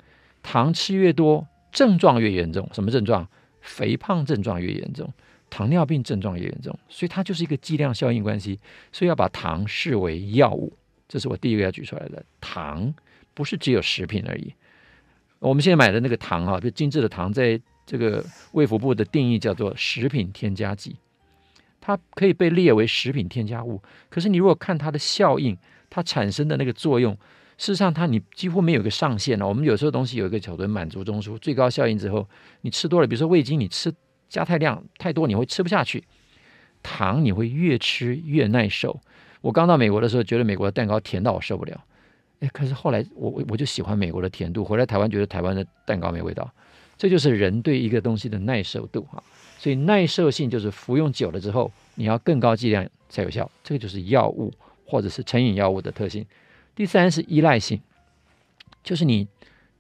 [0.40, 1.49] 糖吃越多。
[1.73, 3.27] 症状越严重，什么症状？
[3.61, 5.13] 肥胖症状越严重，
[5.49, 8.59] 糖尿病症状越严重，所以它就是一个剂量效应关系。
[8.91, 10.73] 所以要把糖视为药物，
[11.09, 12.25] 这是我第一个要举出来的。
[12.41, 12.93] 糖
[13.35, 14.53] 不是只有食品而已。
[15.39, 20.97] 我们现在买的那个糖啊，就精致的糖，在这个卫福部的定义叫做食品添加剂，
[21.81, 23.81] 它可以被列为食品添加物。
[24.09, 25.57] 可是你如果看它的效应，
[25.89, 27.17] 它产生的那个作用，
[27.59, 29.47] 事实上它你几乎没有一个上限了。
[29.47, 32.29] 我们有时候东西有一个叫做满足中枢，最高效应之后，
[32.62, 33.93] 你吃多了，比如说味精，你吃
[34.29, 36.03] 加太量太多，你会吃不下去。
[36.83, 39.01] 糖你会越吃越耐受。
[39.41, 41.85] 我刚到美国的时候，觉得美国的蛋糕甜到我受不了。
[42.41, 46.51] 哎，可是后来我我我就喜欢美国的甜度，回来台湾觉得台湾的蛋糕没味道。
[46.99, 49.23] 这就是人对一个东西的耐受度哈。
[49.59, 53.49] 所以耐受性就是服用久了之后，你要更高剂量才有效。
[53.62, 54.53] 这个就是药物
[54.85, 56.27] 或者是成瘾药物的特性。
[56.75, 57.81] 第三是依赖性，
[58.83, 59.29] 就是你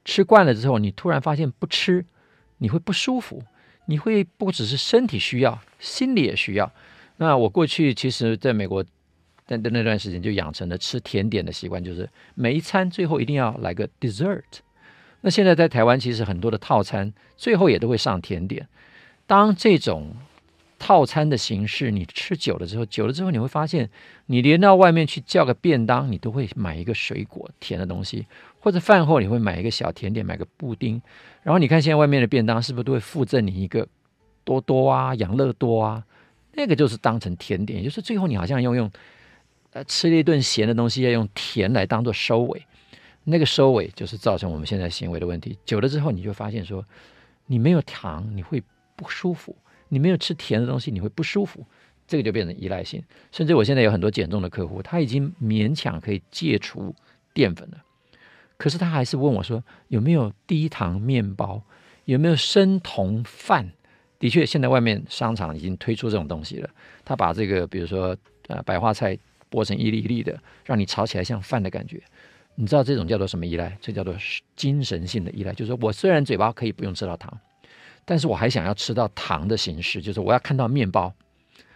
[0.04, 2.04] 吃惯了之后，你突然发现不吃
[2.58, 3.42] 你会不舒服，
[3.86, 6.72] 你会不只是身体需要，心里也需要。
[7.16, 8.84] 那我过去其实在美国。
[9.44, 14.40] 的那段时间就养成了吃甜点的习惯，就是每一餐最后一定要来个 dessert。
[15.20, 18.66] 那现在在台湾，其实很多的套餐最后也都会上甜点。
[19.26, 20.16] 当这种
[20.82, 23.88] 套餐的形式你吃久了之后，久了之后你会发现，
[24.26, 28.26] 你连到外面去叫个便当，你都会买一个水果甜的东西，
[28.58, 31.00] 或者饭后你会买一个小甜点，买个布丁。
[31.44, 33.86] 然后你看现在外面的便当是不是都会附赠你一个
[34.42, 36.04] 多多啊、养乐多啊？
[36.54, 38.90] 那个就是当成甜点，也就是最后你好像要用。
[39.74, 42.62] 呃，吃了一顿咸的东西，要用甜来当做收尾，
[43.24, 45.56] 那个收尾就是造成我们现在行为的问题。
[45.64, 46.84] 久了之后，你就发现说，
[47.46, 48.62] 你没有糖你会
[48.96, 49.56] 不舒服，
[49.92, 51.66] 你没有吃甜的东西你会不舒服，
[52.08, 53.02] 这个就变成依赖性。
[53.30, 56.94] 甚至我现在有很多减重的客户，他已经勉强可以戒除
[57.34, 57.76] 淀粉了，
[58.56, 61.62] 可是他还是问我说，有没有低糖面包，
[62.06, 63.70] 有没有生酮饭？
[64.18, 66.70] 的确，现在外面商场已经推出这种东西了。
[67.04, 68.16] 他把这个，比如说
[68.48, 69.18] 呃，白花菜。
[69.52, 72.02] 剥成一粒一粒的，让你炒起来像饭的感觉。
[72.54, 73.76] 你知道这种叫做什么依赖？
[73.82, 74.16] 这叫做
[74.56, 75.52] 精神性的依赖。
[75.52, 77.38] 就是说我虽然嘴巴可以不用吃到糖，
[78.04, 81.12] 但是我还想要吃到糖的形式，就是我要看到面包。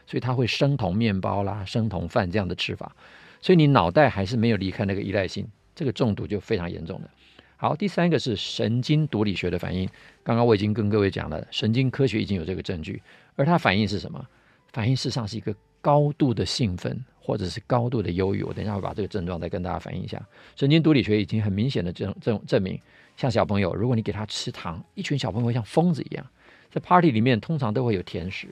[0.06, 2.94] 所以他会生酮面包啦、生酮饭这样的吃法。
[3.40, 7.10] 所以你脑袋还是没有离开那个依赖性，这个中毒就非常严重了。
[7.56, 9.88] 好，第三个是神经毒理学的反应。
[10.22, 13.02] 刚刚我已经跟各位讲了，神经科学已经有这个证据，
[13.34, 14.24] 而它反应是什么？
[14.72, 17.04] 反应事实上是一个高度的兴奋。
[17.26, 20.24] 或者是高度的忧郁，我等一下会把这个症状再跟大家反映一下。
[20.54, 22.80] 神经毒理学已经很明显的证证证明，
[23.16, 26.26] 像小朋友，如果你给他吃糖，一群小朋友会像疯子一样，
[26.70, 28.48] 在 party 里面通常都会有甜食。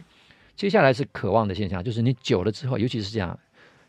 [0.56, 3.38] 接下来是渴望的现象，就是你久了之后，尤其是这样，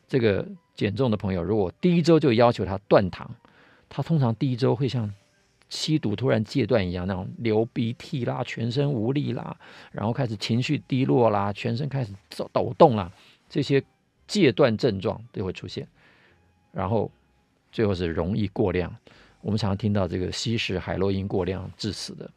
[0.08, 3.30] 这个减重的朋友，如果第一周就要求他断糖，
[3.90, 5.14] 他通常第一周会像
[5.70, 9.58] 吸毒突然戒断一样，那种流鼻涕啦，全身无力啦，
[9.92, 13.12] 然后开始情绪低落啦，全身开始抖抖动啦，
[13.50, 13.84] 这些。
[14.28, 15.88] 戒断症状都会出现，
[16.72, 17.12] 然后
[17.72, 18.92] 最后是容易过量。
[19.46, 22.28] 我们常常听到这个吸食海洛因过量致死的，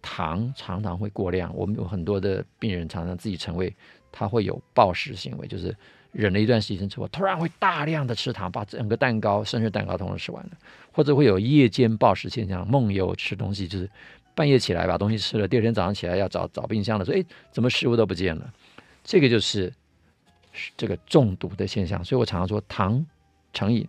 [0.00, 1.54] 糖常常会过量。
[1.54, 3.70] 我们有很多的病人常常自己成为
[4.10, 5.76] 他会有暴食行为，就是
[6.12, 10.52] 忍了一段时间之后，突然会大量的吃糖，把整个蛋糕、生日蛋糕通通吃完了，
[10.92, 13.86] 或者会有夜间暴食现象，梦游吃东西，就是
[14.34, 18.50] 半夜起来把东西吃了，第二天早上起来要找找冰箱的时候，哎，怎么食物都不见了？
[19.04, 19.70] 这个就是。
[20.74, 23.04] 这个中毒的现象，所以我常常说糖
[23.52, 23.86] 成瘾，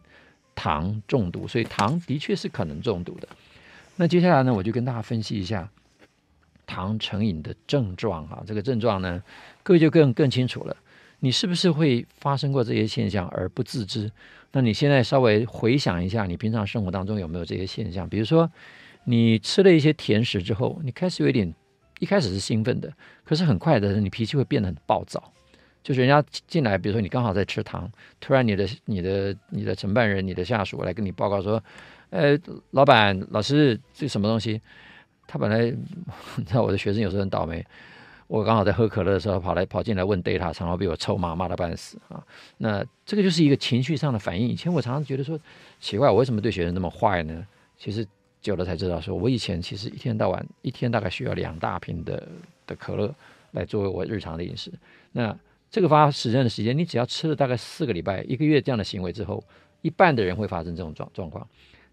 [0.57, 3.29] 糖中毒，所以糖的确是可能中毒的。
[3.95, 5.69] 那接下来呢，我就跟大家分析一下
[6.65, 9.21] 糖成瘾的症状哈，这个症状呢，
[9.61, 10.75] 各位就更更清楚了。
[11.19, 14.11] 你是不是会发生过这些现象而不自知？
[14.51, 18.09] 那你现在稍微回想一下，你平常生活当中有没有这些现象？
[18.09, 18.51] 比如说，
[19.03, 21.53] 你吃了一些甜食之后，你开始有点，
[21.99, 22.91] 一开始是兴奋的，
[23.23, 25.31] 可是很快的，你脾气会变得很暴躁。
[25.83, 31.63] 就是人家进来，比如说你刚好在吃糖，突然你的、你的、你的承办人、你的下属来跟你报告说
[32.11, 32.37] ：“呃，
[32.71, 34.61] 老板、老师，这什么东西？”
[35.27, 35.65] 他本来
[36.37, 37.65] 你知道我的学生有时候很倒霉，
[38.27, 42.21] 我刚好在喝可乐的时候跑来跑进来问 data，常常被我臭骂骂得半死啊。
[42.57, 44.47] 那这个就是一个情绪上的反应。
[44.47, 45.39] 以前我常常觉得说
[45.79, 47.45] 奇怪，我为什么对学生那么坏呢？
[47.77, 48.05] 其实
[48.41, 52.27] 久了才知道，说我以前其实一天到晚一天大概需要两大瓶的
[52.65, 53.13] 的可乐
[53.51, 54.71] 来作为我日常的饮食。
[55.11, 55.37] 那
[55.69, 59.43] 这个发时间的时间，你只要吃了大概四个礼拜、一个月这样的行为之后，
[59.81, 61.47] 一半的人会发生这种状状况。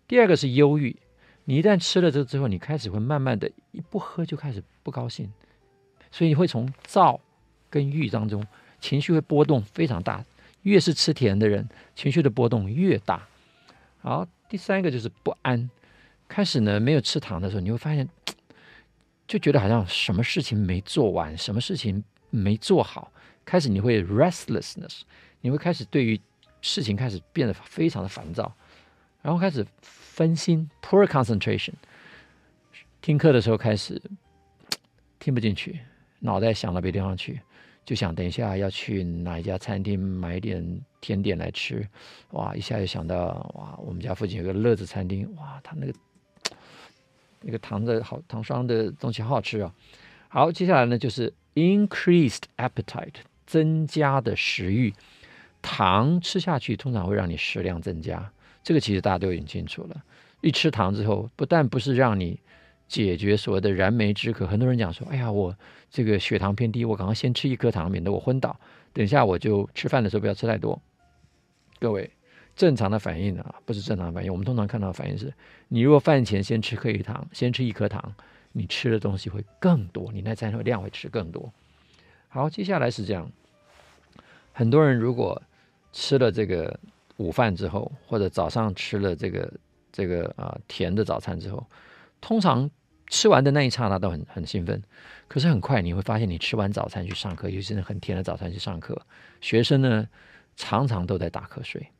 [0.06, 0.96] 第二个是忧郁，
[1.44, 5.32] 你一旦吃了这个之后，你开始会慢慢的，一不喝就开始不高兴，
[6.12, 7.20] 所以你会从躁
[7.68, 8.46] 跟郁当中，
[8.80, 10.24] 情绪会波动非常大。
[10.62, 13.28] 越是吃甜的人，情绪的波动越大。
[13.98, 15.68] 好，第三个就是不安，
[16.26, 18.08] 开始呢没有吃糖的时候，你会发现，
[19.28, 23.12] 就觉得好像什么事情没做完，什么事情没做好。
[23.44, 25.02] 开始你会 restlessness，
[25.40, 26.20] 你会开始对于
[26.62, 28.52] 事情开始变得非常的烦躁，
[29.22, 31.72] 然后开始分心 poor concentration，
[33.00, 34.00] 听课的时候开始
[35.20, 35.80] 听不进去，
[36.20, 37.40] 脑袋想到别地方去，
[37.84, 41.86] 就想等一下要去哪一家餐厅买点甜点来吃，
[42.30, 45.92] 哇，一下就想到哇，我们家附近有个乐子餐厅，哇，他那个
[47.40, 49.74] 那个糖的好糖霜的东西好好吃啊。
[50.28, 53.16] 好，接下来呢就是 increased appetite，
[53.54, 54.92] 增加的食欲，
[55.62, 58.32] 糖吃下去通常会让你食量增加，
[58.64, 60.02] 这个其实大家都已经清楚了。
[60.40, 62.40] 一吃糖之后，不但不是让你
[62.88, 65.56] 解决所谓的燃眉之渴，很多人讲说：“哎呀，我
[65.88, 68.58] 这个血糖偏低，我赶快先吃一颗糖，免得我昏倒。
[68.92, 70.82] 等一下我就吃饭的时候不要吃太多。”
[71.78, 72.10] 各位，
[72.56, 74.32] 正常的反应啊，不是正常反应。
[74.32, 75.32] 我们通常看到的反应是：
[75.68, 78.16] 你如果饭前先吃颗一糖，先吃一颗糖，
[78.50, 81.52] 你吃的东西会更多，你那餐会量会吃更多。
[82.28, 83.30] 好，接下来是这样，
[84.54, 85.42] 很多人如果
[85.92, 86.80] 吃了这个
[87.18, 89.52] 午饭之后，或者早上吃了这个。
[89.96, 91.64] 这个啊、甜的早餐之后，
[92.20, 92.68] 通常
[93.06, 94.82] 吃完的那一刹那都很很兴奋，
[95.28, 99.00] 可是很快你会发现，你吃完早餐去上课，尤其是很甜的早餐去上课，
[99.40, 100.08] 学生呢
[100.56, 101.90] 常常都在打瞌睡。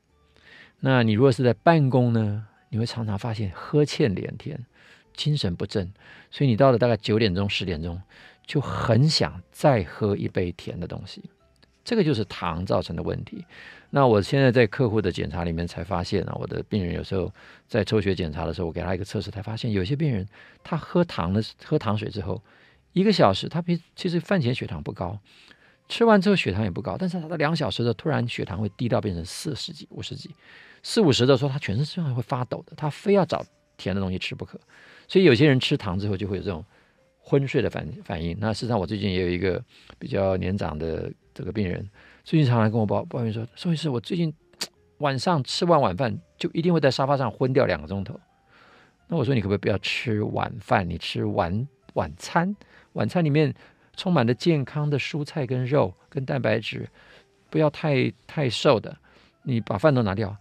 [0.81, 4.67] 那你如果是在办公呢，你会常常发现呵欠连天，
[5.13, 5.95] 精神不振，
[6.33, 8.03] 所以你到了大概九点钟、十点钟，
[8.45, 11.23] 就很想再喝一杯甜的东西。
[11.85, 13.45] 这个就是糖造成的问题。
[13.91, 17.31] 那我现在在客户的检查里面才发现啊，我的病人有时候
[17.69, 20.27] 在抽血检查的时候，我给他一个测试，才发现有些病人
[20.65, 22.43] 他喝糖的喝糖水之后，
[22.93, 25.17] 一个小时他比其实饭前血糖不高，
[25.89, 30.35] 吃完之后血糖也不高，但是他的两小时的突然血糖会低到变成四十几、五十几、
[30.83, 33.45] 四五十的时候，他全身身上会发抖的，他非要找
[33.77, 34.59] 甜的东西吃不可。
[35.07, 36.65] 所以有些人吃糖之后就会有这种
[37.25, 38.37] 昏睡的反反应。
[38.39, 39.61] 那事实上我最近也有一个
[39.99, 41.11] 比较年长的。
[41.37, 41.85] 这个病人
[42.23, 44.33] 最近常常跟我抱抱怨说：“宋医师，我最近
[44.99, 48.15] 晚上吃完晚饭就一定会在沙发上昏掉两个钟头。”
[49.09, 50.89] 那我说：“你可不可以不要吃晚饭？
[50.89, 52.55] 你吃晚晚餐，
[52.93, 53.53] 晚餐里面
[53.97, 56.89] 充满了健康的蔬菜跟肉跟蛋白质，
[57.51, 58.97] 不要太太瘦的。
[59.43, 60.37] 你把饭都拿掉。”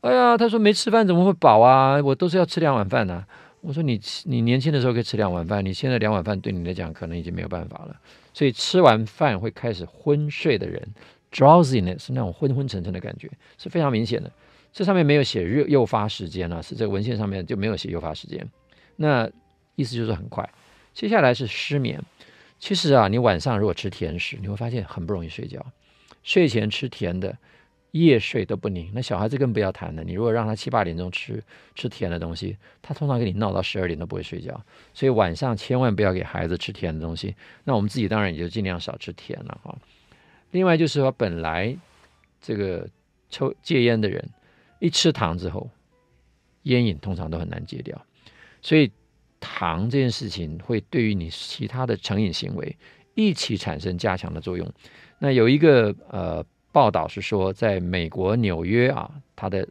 [0.00, 2.00] 哎呀，他说没吃饭怎么会饱啊？
[2.02, 3.26] 我都是要吃两碗饭呢、
[3.60, 8.00] 我说你你年轻的时候可以吃两碗饭，你现在两碗饭对你来讲可能已经没有办法了。
[8.32, 10.80] 所以吃完饭会开始昏睡的人
[11.32, 14.30] ，drowsiness 是那种昏昏沉沉的感觉是非常明显的。
[14.72, 18.48] 这上面没有写诱诱发时间啊，是这个文献上面就没有写诱发时间。
[18.96, 19.28] 那
[19.74, 20.48] 意思就是很快。
[20.94, 22.00] 接下来是失眠。
[22.60, 25.64] 其实啊，你晚上如果吃甜食，你会发现很不容易睡觉。
[26.22, 27.36] 睡前吃甜的。
[27.92, 30.04] 夜睡都不宁，那小孩子更不要谈了。
[30.04, 31.42] 你如果让他七八点钟吃
[31.74, 34.62] 吃甜的东西，他通常给你闹到十二点都不会睡觉。
[34.92, 37.34] 所以晚上千万不要给孩子吃甜的东西。
[37.64, 39.76] 那我们自己当然也就尽量少吃甜了哈。
[40.50, 41.74] 另外就是说，本来
[42.42, 42.86] 这个
[43.30, 44.28] 抽戒烟的人，
[44.80, 45.70] 一吃糖之后，
[46.64, 48.04] 烟瘾通常都很难戒掉。
[48.60, 48.92] 所以
[49.40, 52.76] 糖这件事情会对于你其他的成瘾行为
[53.14, 54.70] 一起产生加强的作用。
[55.18, 56.44] 那有一个呃。
[56.78, 59.66] 报道是说，在美国纽约啊，他的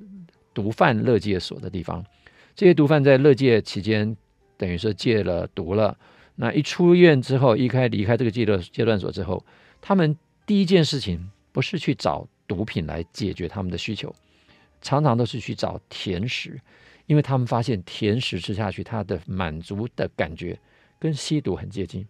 [0.54, 2.06] 毒贩乐戒所的地方，
[2.54, 4.18] 这些毒贩在乐戒期间，
[4.58, 5.98] 等于说戒了毒了。
[6.36, 9.42] 那一出院之后，一开离开这个戒断戒断所之后，
[9.80, 14.14] 他们第一件事情不是去找毒品来解决他们的需求，
[14.82, 16.60] 常常都是去找甜食，
[17.06, 20.60] 因为他们发现甜食吃下去，他的满足的感觉
[21.00, 22.06] 跟吸毒很接近，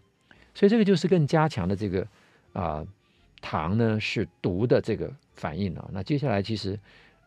[0.55, 2.07] 所以这个就是更加强的这个
[2.53, 2.83] 啊。
[3.41, 6.77] 糖呢是毒的这个反应啊，那接下来其实，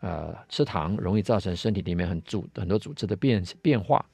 [0.00, 4.04] 呃，吃糖容易造成身体里面很组很多组织的变变化、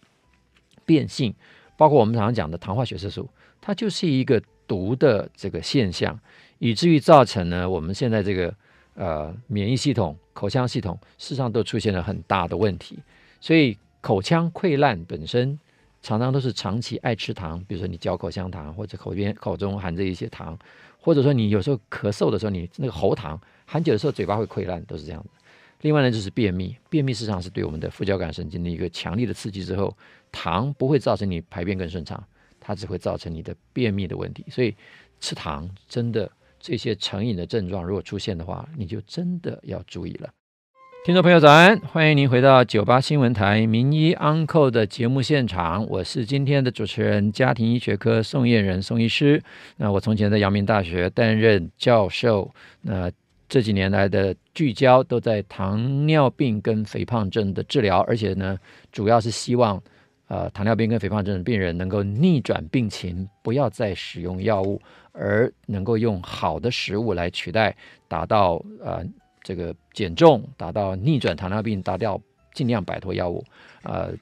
[0.84, 1.34] 变性，
[1.76, 3.28] 包括我们常常讲的糖化血色素，
[3.60, 6.18] 它就是一个毒的这个现象，
[6.58, 8.54] 以至于造成呢我们现在这个
[8.94, 12.98] 呃免疫系统、口腔系统事实上都出现了很大的问题，
[13.40, 15.58] 所以口腔溃烂本身
[16.02, 20.58] 常常都是长期爱吃糖，比如说你嚼口香糖或者口边口中含着一些糖。
[21.06, 25.30] 或者说你有时候咳嗽的时候，你那个喉糖含久的时候，嘴巴会溃烂，都是这样的。
[25.82, 29.96] 另外呢，就是便秘，便秘实际上是对我们的副交感神经的一个强力的刺激之后，
[30.32, 32.20] 糖不会造成你排便更顺畅，
[32.58, 34.44] 它只会造成你的便秘的问题。
[34.50, 34.74] 所以
[35.20, 40.28] 吃糖真的这些成瘾的症状如果出现的话，你就真的要注意了。
[41.06, 49.40] 听众朋友早安，欢迎您回到九八新闻台名医 Uncle 的节目现场，我是今天的主持人，家庭医学科宋彦仁宋医师。
[49.76, 53.08] 那我从前在阳明大学担任教授，那
[53.48, 58.58] 这几年来的聚焦都在糖尿病跟肥胖症的治疗，而且呢，
[58.90, 59.80] 主要是希望
[60.26, 67.76] 呃糖尿病跟肥胖症的病人能够逆转病情，不要再使用药物，而能够用好的食物来取代，
[68.08, 69.06] 达到呃。
[69.46, 72.20] 这个减重达到逆转糖尿病，达到
[72.52, 73.44] 尽量摆脱药物，
[73.84, 74.12] 呃，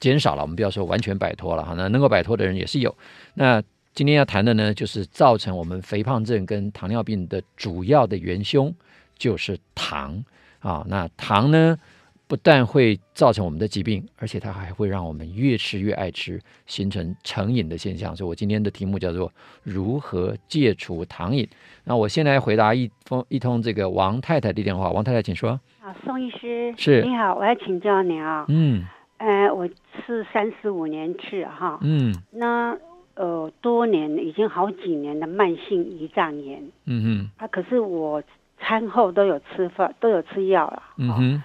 [0.00, 2.96] 减少了，我们不要说完全摆脱了哈，那能够摆脱的人也是有。
[3.34, 3.62] 那
[3.92, 8.74] 今天要谈的呢，就是造成我们肥胖症跟糖尿病的主要的元凶，
[9.18, 10.24] 就是糖
[10.60, 10.82] 啊。
[10.88, 11.78] 那糖呢，
[12.26, 18.16] 不但会造成我们的疾病，而且它还会让我们越吃越爱吃，形成成瘾的现象。
[18.16, 19.30] 所以我今天的题目叫做
[19.62, 21.46] 如何戒除糖瘾。
[21.84, 24.90] 那我先来回答一封一通这个王太太的电话。
[24.90, 25.60] 王太太，请说。
[25.82, 28.46] 啊，宋医师是，你好，我要请教你啊。
[28.48, 28.84] 嗯。
[29.18, 29.68] 呃，我
[30.06, 31.78] 是三十五年次哈。
[31.82, 32.14] 嗯。
[32.30, 32.74] 那
[33.14, 36.62] 呃，多年已经好几年的慢性胰脏炎。
[36.86, 37.30] 嗯哼。
[37.36, 38.22] 啊，可是我
[38.58, 40.82] 餐后都有吃饭，都有吃药了。
[40.96, 41.42] 嗯哼。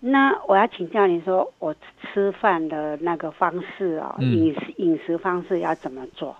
[0.00, 6.36] 那我要请教你说，我吃饭的那个方式啊，嗯、饮食饮食方式要怎么做？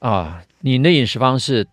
[0.00, 1.66] 啊，你的饮食方式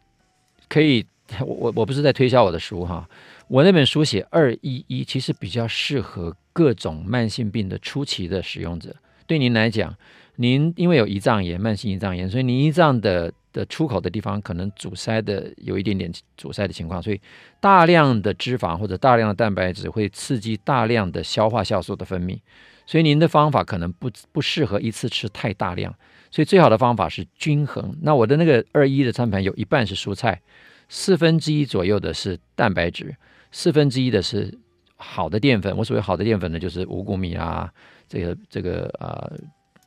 [0.70, 1.06] 可以，
[1.46, 3.06] 我我不是在推销我的书哈，
[3.50, 8.96] 我那本书写二一一，其实比较适合各种慢性病的初期的使用者。
[9.28, 9.94] 对您来讲，
[10.38, 17.20] 您因为有胰脏炎，慢性胰脏炎，所以您胰脏的的出口的地方可能阻塞的有一点点阻塞的情况，所以
[17.60, 22.40] 大量的脂肪或者大量的蛋白质会刺激大量的消化酵素的分泌，
[22.86, 25.94] 所以您的方法可能不不适合一次吃太大量，
[26.30, 27.96] 所以最好的方法是均衡。
[28.02, 30.42] 那我的那个二一的餐盘有一半是蔬菜，
[30.88, 33.16] 四分之一左右的是蛋白质，
[33.52, 34.58] 四分之一的是
[34.96, 35.76] 好的淀粉。
[35.76, 37.70] 我所谓好的淀粉呢，就是五谷米啊，
[38.08, 39.38] 这个这个呃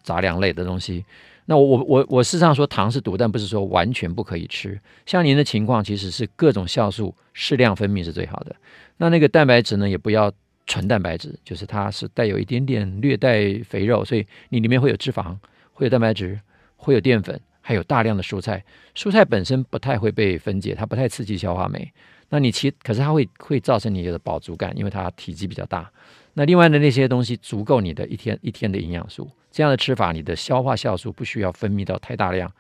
[0.03, 1.05] 杂粮类的东西。
[1.47, 4.81] 那我我我我事实上说糖是毒，但不是说完全不可以吃。
[5.05, 8.57] 像您的情况，其实是各种酵素适量分泌是最好的。
[8.97, 10.33] 那那个蛋白质呢，也不要
[10.67, 15.37] 纯蛋白质，就是它是带有一点点略带肥肉，所以你里面会有脂肪，
[15.73, 16.41] 会有蛋白质，
[16.77, 18.65] 会有淀粉，还有大量的蔬菜。
[18.95, 21.93] 蔬菜本身不太会被分解，它不太刺激消化酶。
[22.31, 25.91] 那你其可是它会会造成你的饱足感，因为它体积比较大。
[26.33, 32.51] 那另外的那些东西足够你的一天一天的营养素，这样的吃法，你的消化酵素不需要分泌到太大量，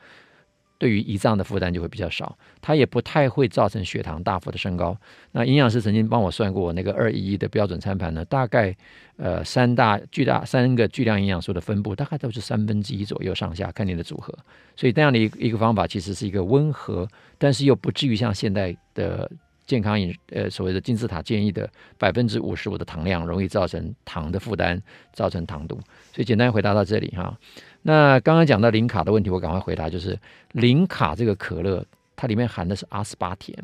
[0.78, 4.96] 对于胰脏的负担就会比较少，它也不太会造成血糖大幅的升高。
[5.32, 8.72] 那营养师曾经帮我算过，我那个二一一的标准餐盘呢，大概
[9.16, 14.32] 呃三大巨大三个巨量营养素的分布，大概都是三分之一左右上下，看你的组合。
[14.76, 19.28] 所以这样的一个一个方法，其实是一个温和，但是又不至于像现在的。
[19.66, 24.80] 健康饮呃，所谓的金字塔建议的百分之五十五的糖量，容易造成糖的负担，
[25.12, 25.76] 造成糖毒。
[26.12, 27.36] 所以简单回答到这里哈。
[27.82, 30.18] 那刚刚讲到零卡的问题，我赶快回答，就是
[30.52, 31.84] 零卡这个可乐，
[32.16, 33.56] 它里面含的是阿斯巴甜，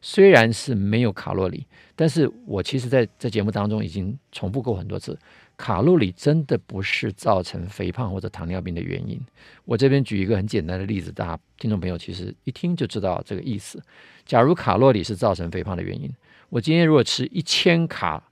[0.00, 5.18] 虽然是没有卡路里，但是我其实在在节目当中已经重复过很多次。
[5.56, 9.20] 卡路里真的不是造成肥胖或者糖尿病的原因。
[9.64, 13.82] 我这边举一个很简单的例子，大家听众朋友其实一听就知道这个意思。
[14.24, 16.12] 假如卡路里是造成肥胖的原因，
[16.48, 18.22] 我今天如果吃一千卡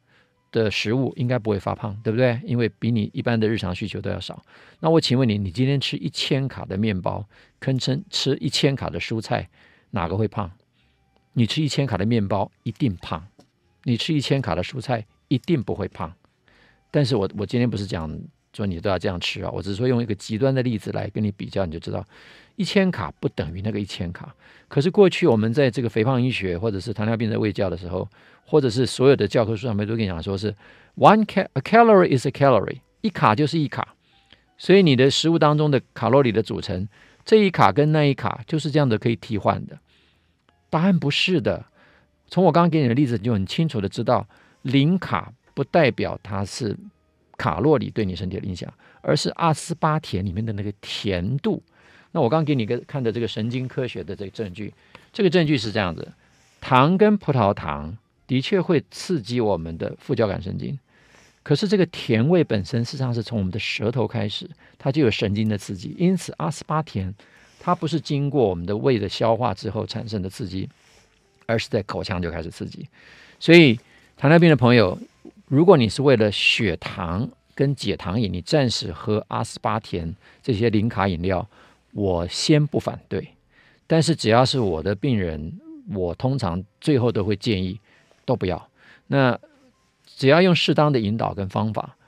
[0.50, 2.40] 的食物，应该不会发胖，对不对？
[2.44, 4.44] 因为比你一般的日常需求都要少。
[4.80, 7.26] 那我请问你，你今天吃一千卡的面包，
[7.58, 9.48] 跟吃吃一千卡的蔬菜，
[9.90, 10.50] 哪个会胖？
[11.34, 13.26] 你吃一千卡的面包一定胖，
[13.84, 16.12] 你吃一千卡的蔬菜一定不会胖。
[16.92, 18.08] 但是我我今天不是讲
[18.52, 22.04] 说你都要这样吃啊，我只是说用一个极端的例子来跟你比较，你就知道
[22.56, 24.34] 一千卡不等于那个一千卡。
[24.68, 28.06] 可是过去我们在这个肥胖医学或者是糖尿病的卫教的时候，
[28.44, 30.54] 或者是所有的教科书上面都跟你讲说是
[30.96, 33.94] one ca a calorie is a calorie，一卡就是一卡。
[34.58, 36.86] 所以你的食物当中的卡路里的组成，
[37.24, 39.78] 这一卡跟那一卡就是这样的可以替换的。
[40.68, 41.64] 答案不是的，
[42.28, 44.26] 从我刚刚给你的例子你就很清楚的知道
[44.60, 45.32] 零卡。
[45.54, 46.76] 不代表它是
[47.36, 51.62] 卡路里对你身体的影响，而是阿斯巴甜里面的那个甜度。
[52.12, 54.72] 那我刚给你个看的这个神经科学的这个证据，
[55.12, 56.12] 这个证据是这样子：
[56.60, 57.96] 糖跟葡萄糖
[58.26, 60.78] 的确会刺激我们的副交感神经，
[61.42, 64.48] 可是这个甜味本身实际上是从我们的舌头开始，
[64.78, 65.96] 它就有神经的刺激。
[65.98, 67.14] 因此，阿斯巴甜
[67.58, 70.68] 它不是经过我们的胃的消化之后产生的刺激，
[71.46, 72.86] 而是在口腔就开始刺激。
[73.40, 73.80] 所以，
[74.16, 74.98] 糖尿病的朋友。
[75.52, 81.46] 如果你是为了血糖跟解糖饮，你暂时喝阿斯巴甜这些零卡饮料，
[81.92, 83.28] 我先不反对。
[83.86, 85.60] 但是只要是我的病人，
[85.92, 87.78] 我通常最后都会建议
[88.24, 88.66] 都不要。
[89.08, 89.38] 那
[90.06, 91.98] 只要用适当的引导跟方法，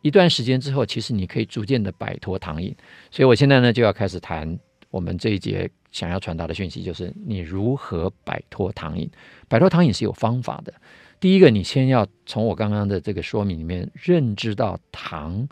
[0.00, 2.72] 一段时间之后，其实你可以逐渐的摆脱糖瘾。
[3.10, 4.56] 所以我现在呢就要开始谈
[4.92, 9.10] 我们这一节想要传达的讯息，就是你如何摆脱糖瘾。
[9.48, 10.72] 摆脱糖瘾是有方法的。
[11.20, 15.48] 第一个，你先要从我刚刚的这个说明里面认知到，糖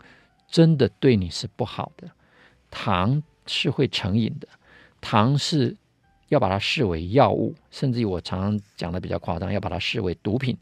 [0.47, 2.09] 真的对你是不好的，
[2.69, 4.47] 糖是会成瘾的，
[5.01, 5.75] 糖是
[6.29, 10.55] 要把它视为药物，甚至于我常常讲的比较夸张，要把它视为毒品。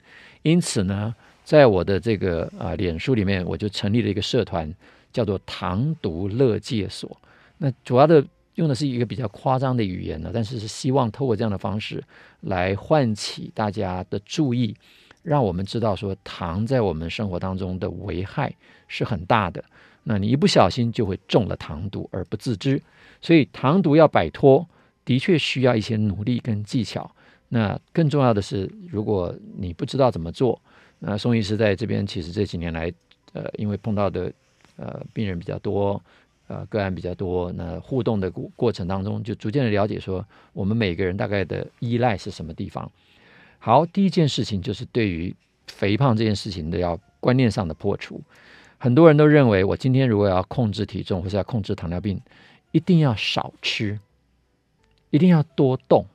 [0.44, 4.74] 因此呢，在我的这个啊脸书里面，我就成立了一个社团，
[5.12, 7.18] 叫做“糖毒乐戒所”。
[7.60, 8.26] 那主要的
[8.56, 12.04] 用的是一个比较夸张的语言呢，但是是希望透过这样的方式
[12.42, 14.76] 来唤起大家的注意，
[15.24, 18.54] 让我们知道说糖在我们生活当中的危害
[18.88, 19.64] 是很大的。
[20.04, 22.82] 那你一不小心就会中了糖毒而不自知，
[23.22, 24.68] 所以糖毒要摆脱，
[25.06, 27.10] 的确需要一些努力跟技巧。
[27.50, 30.60] 那更重要的是，如果你不知道怎么做，
[31.00, 32.92] 那宋医师在这边其实这几年来，
[33.34, 34.32] 呃，因为碰到的
[34.76, 36.02] 呃病人比较多。
[36.52, 42.92] 呃，个案比较多，那互动的过过程当中，就逐渐的了解说，我们每个人大概的依赖是什么地方。
[43.58, 45.34] 好，第一件事情就是对于
[45.68, 48.20] 肥胖这件事情的要观念上的破除。
[48.78, 52.20] 很多人都认为，我今天如果要控制体重或者要控制糖尿病，
[52.74, 53.98] 一定要少吃，
[55.10, 56.06] 一定要多动。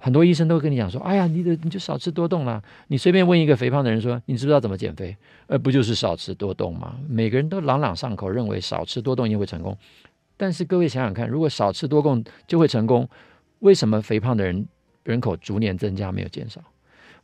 [0.00, 5.16] 很多医生都跟你讲说：“哎呀，你的你就少吃多动啦。”你随便问一个肥胖的人说：“你知不知道怎么减肥？”
[5.48, 6.96] 而不就是少吃多动吗？
[7.08, 9.76] 每个人都朗朗上口，认为少吃多动一定会成功。
[10.36, 13.08] 但是各位想想看，如果少吃多动就会成功，
[13.58, 14.68] 为什么肥胖的人
[15.02, 16.60] 人口逐年增加没有减少？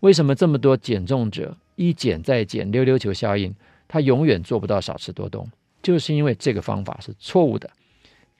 [0.00, 3.54] 为什么这么多减重者一减再减，溜溜球效应，
[3.86, 5.48] 他永远做不到少吃多动？
[5.80, 7.70] 就是因为这个方法是错误的，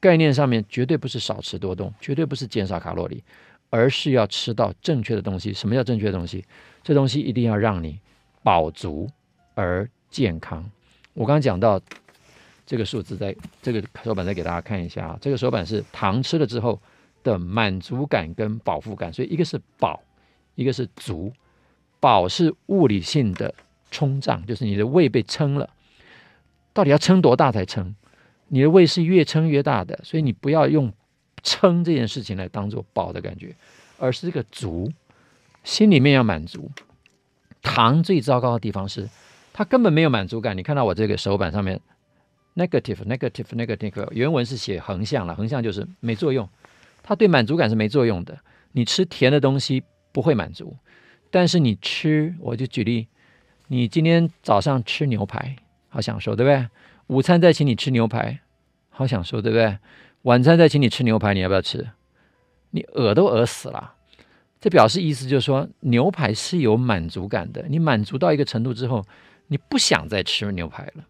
[0.01, 3.23] 概念上面绝对不是少吃多动，绝对不是减少卡路里。
[3.75, 5.53] 而是要吃到正确的东西。
[5.53, 6.45] 什么叫正确的东西？
[6.85, 7.99] 这东西一定要让你
[8.45, 9.11] 饱足
[9.57, 10.65] 而健康。
[11.13, 11.81] 我刚刚讲到
[12.65, 15.19] 这个数字，在这个手板再给大家看一下啊。
[15.21, 16.81] 这个手板是糖吃了之后
[17.25, 20.01] 的满足感跟饱腹感，所以一个是饱，
[20.55, 21.33] 一个是足。
[21.99, 23.53] 饱是物理性的
[23.91, 25.69] 充胀，就是你的胃被撑了。
[26.73, 27.97] 到底要撑多大才撑？
[28.47, 30.93] 你的胃是越撑越大的，所以你不要用。
[31.45, 33.55] 撑这件事情来当做饱的感觉，
[33.99, 34.91] 而是这个足，
[35.63, 36.69] 心里面要满足。
[37.63, 39.09] 糖最糟糕的地方是，
[39.53, 40.57] 它根本没有满足感。
[40.57, 41.81] 你看到我这个手板上面
[42.57, 46.49] ，negative negative negative，原文是写横向了，横向就是没作用。
[47.03, 48.39] 它对满足感是没作用的。
[48.73, 50.77] 你吃甜的东西不会满足，
[51.31, 53.07] 但是你吃，我就举例，
[53.69, 55.57] 你今天早上吃牛排，
[55.89, 56.69] 好享受，对不对？
[57.07, 58.41] 午餐再请你吃牛排，
[58.91, 59.79] 好享受，对不对？
[60.25, 61.87] 晚餐再请你吃牛排，你要不要吃？
[62.71, 63.93] 你饿都饿死了。
[64.59, 67.67] 这表示意思就是说，牛排是有满足感的。
[67.69, 69.05] 你满足到一个程度之后，
[69.49, 71.05] 你不想再吃牛排了。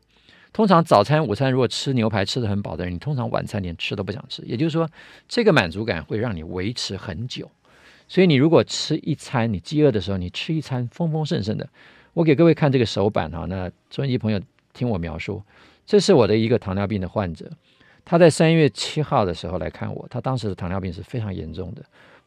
[0.53, 4.43] 通常早餐、午餐如果吃牛排吃得很饱的人，你通常晚餐连吃都不想吃。
[4.43, 4.91] 也就是说，
[5.29, 7.49] 这个满足感会让你维持很久。
[8.09, 11.69] 所以你如果吃一餐，你饥饿的时候，你吃一餐丰丰盛盛的。
[12.15, 14.41] 我给各位看这个手板哈，那收音机朋友
[14.73, 15.41] 听我描述，
[15.87, 17.49] 这是我的一个糖尿病的患者。
[18.05, 21.83] 他在三月七号的时候来看我，他当时的糖尿病是非常严重的。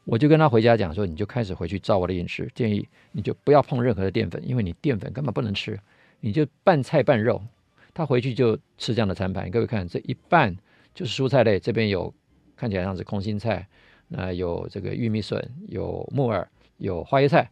[0.06, 5.78] 我就跟他回家讲说，你就开始回去照我的饮食建议，你就不要碰任何的淀粉，因为你淀粉根本不能吃，
[6.22, 7.42] 你就半菜半肉。
[7.94, 10.56] 他回去就吃这样的餐盘，各位看这一半
[10.94, 12.14] 就是蔬菜类，这边有
[12.56, 13.68] 看起来像是空心菜，
[14.08, 16.48] 那有这个玉米笋，有木耳，
[16.78, 17.52] 有花椰菜，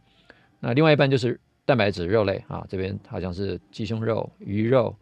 [0.60, 4.96] 那另外一半就是蛋白质肉类啊，这边好像是鸡胸肉、鱼肉、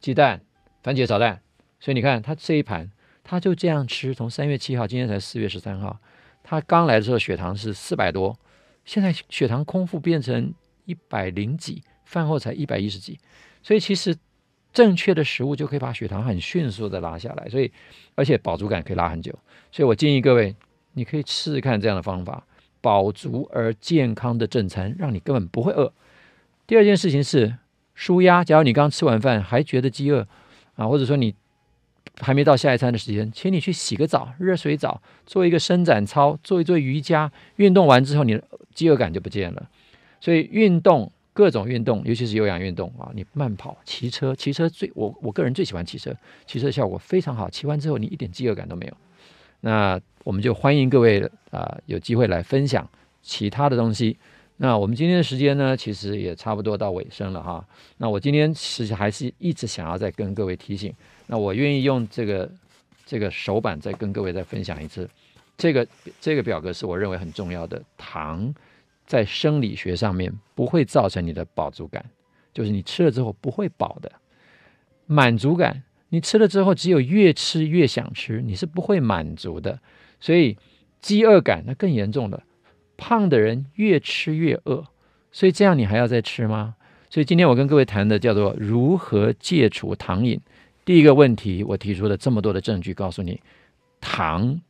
[0.00, 0.40] 鸡蛋、
[0.82, 1.40] 番茄炒蛋。
[1.80, 2.90] 所以你看，他这一盘，
[3.22, 4.14] 他就这样吃。
[4.14, 5.98] 从三月七号，今天才四月十三号，
[6.42, 8.38] 他刚来的时候血糖是四百多，
[8.86, 10.54] 现在血糖空腹变成
[10.86, 13.18] 一百零几，饭后才一百一十几。
[13.62, 14.16] 所以其实
[14.72, 17.70] 正确的食物就可以把血糖很迅速的拉下来，所以
[18.14, 19.38] 而且饱足感可以拉很久。
[19.70, 20.56] 所以我建议各位，
[20.94, 22.46] 你可以试试看这样的方法，
[22.80, 25.92] 饱足而健康的正餐，让你根本不会饿。
[26.66, 27.58] 第二件事情是
[27.94, 30.26] 舒压，假如你刚吃完饭还觉得饥饿
[30.76, 31.34] 啊，或者说你。
[32.20, 37.30] 还没到下一餐的时间，请你去洗个澡，热水澡，做一个伸展操，做一做瑜伽。
[37.56, 39.68] 运动完之后，你的饥饿感就不见了。
[40.20, 46.14] 所以运动，各种运动，尤其是有氧运动啊，你慢跑、骑车，骑车最我我个人最喜欢骑车，
[46.46, 47.50] 骑车效果非常好。
[47.50, 48.96] 骑完之后，你一点饥饿感都没有。
[49.60, 52.88] 那我们就欢迎各位啊、有机会来分享
[53.22, 54.16] 其他的东西。
[54.58, 57.66] 那我们今天的时间呢，其实也差不多到尾声了哈。
[57.96, 60.94] 那我今天其实还是一直想要再跟各位提醒。
[61.26, 62.50] 那我愿意用这个
[63.06, 65.08] 这个手板再跟各位再分享一次，
[65.56, 65.86] 这个
[66.20, 67.82] 这个表格是我认为很重要的。
[67.96, 68.54] 糖
[69.06, 72.04] 在生理学上面不会造成你的饱足感，
[72.52, 74.10] 就是你吃了之后不会饱的。
[75.06, 79.78] 满足感，你吃了之后只有越吃越想吃，你是不会满足的。
[80.20, 80.56] 所以
[81.00, 82.42] 饥饿感那更严重了，
[82.96, 84.86] 胖的人越吃越饿，
[85.32, 86.76] 所以这样你还要再吃吗？
[87.10, 90.40] 所以今天我跟各位谈的叫做如何戒除糖瘾。
[90.84, 93.40] 第一个问题，我提出了这么多的证据，告诉你，
[94.00, 94.60] 糖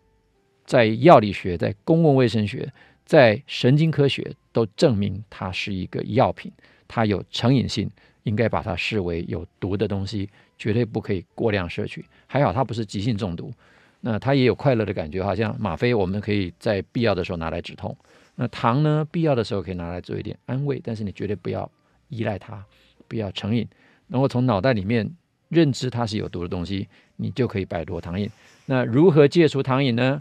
[0.65, 2.73] 在药理学、在公共卫生学、
[3.05, 6.53] 在神经科学都证明它是一个药品，
[6.87, 7.91] 它有成瘾性，
[8.23, 12.05] 应该把它视为有毒的东西，绝对不可以过量摄取。
[12.27, 13.53] 还好它不是急性中毒。
[14.01, 17.97] 那它也有快乐的感觉，好像吗啡我们可以在必要的时候拿来止痛，
[18.35, 21.69] 那糖呢，必要的时候可以拿来做一点安慰，但是你绝对不要
[22.11, 22.63] 依赖它，
[23.09, 23.67] 不要成瘾，
[24.07, 25.11] 然后从脑袋里面
[25.49, 28.31] 认知它是有毒的东西，你就可以摆脱糖瘾。
[28.67, 30.21] 那如何戒除糖瘾呢？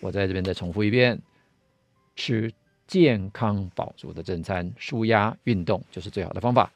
[0.00, 1.20] 我在这边再重复一遍：
[2.16, 2.52] 吃
[2.86, 6.70] 健康饱足的正餐，舒压运动就是最好的方法。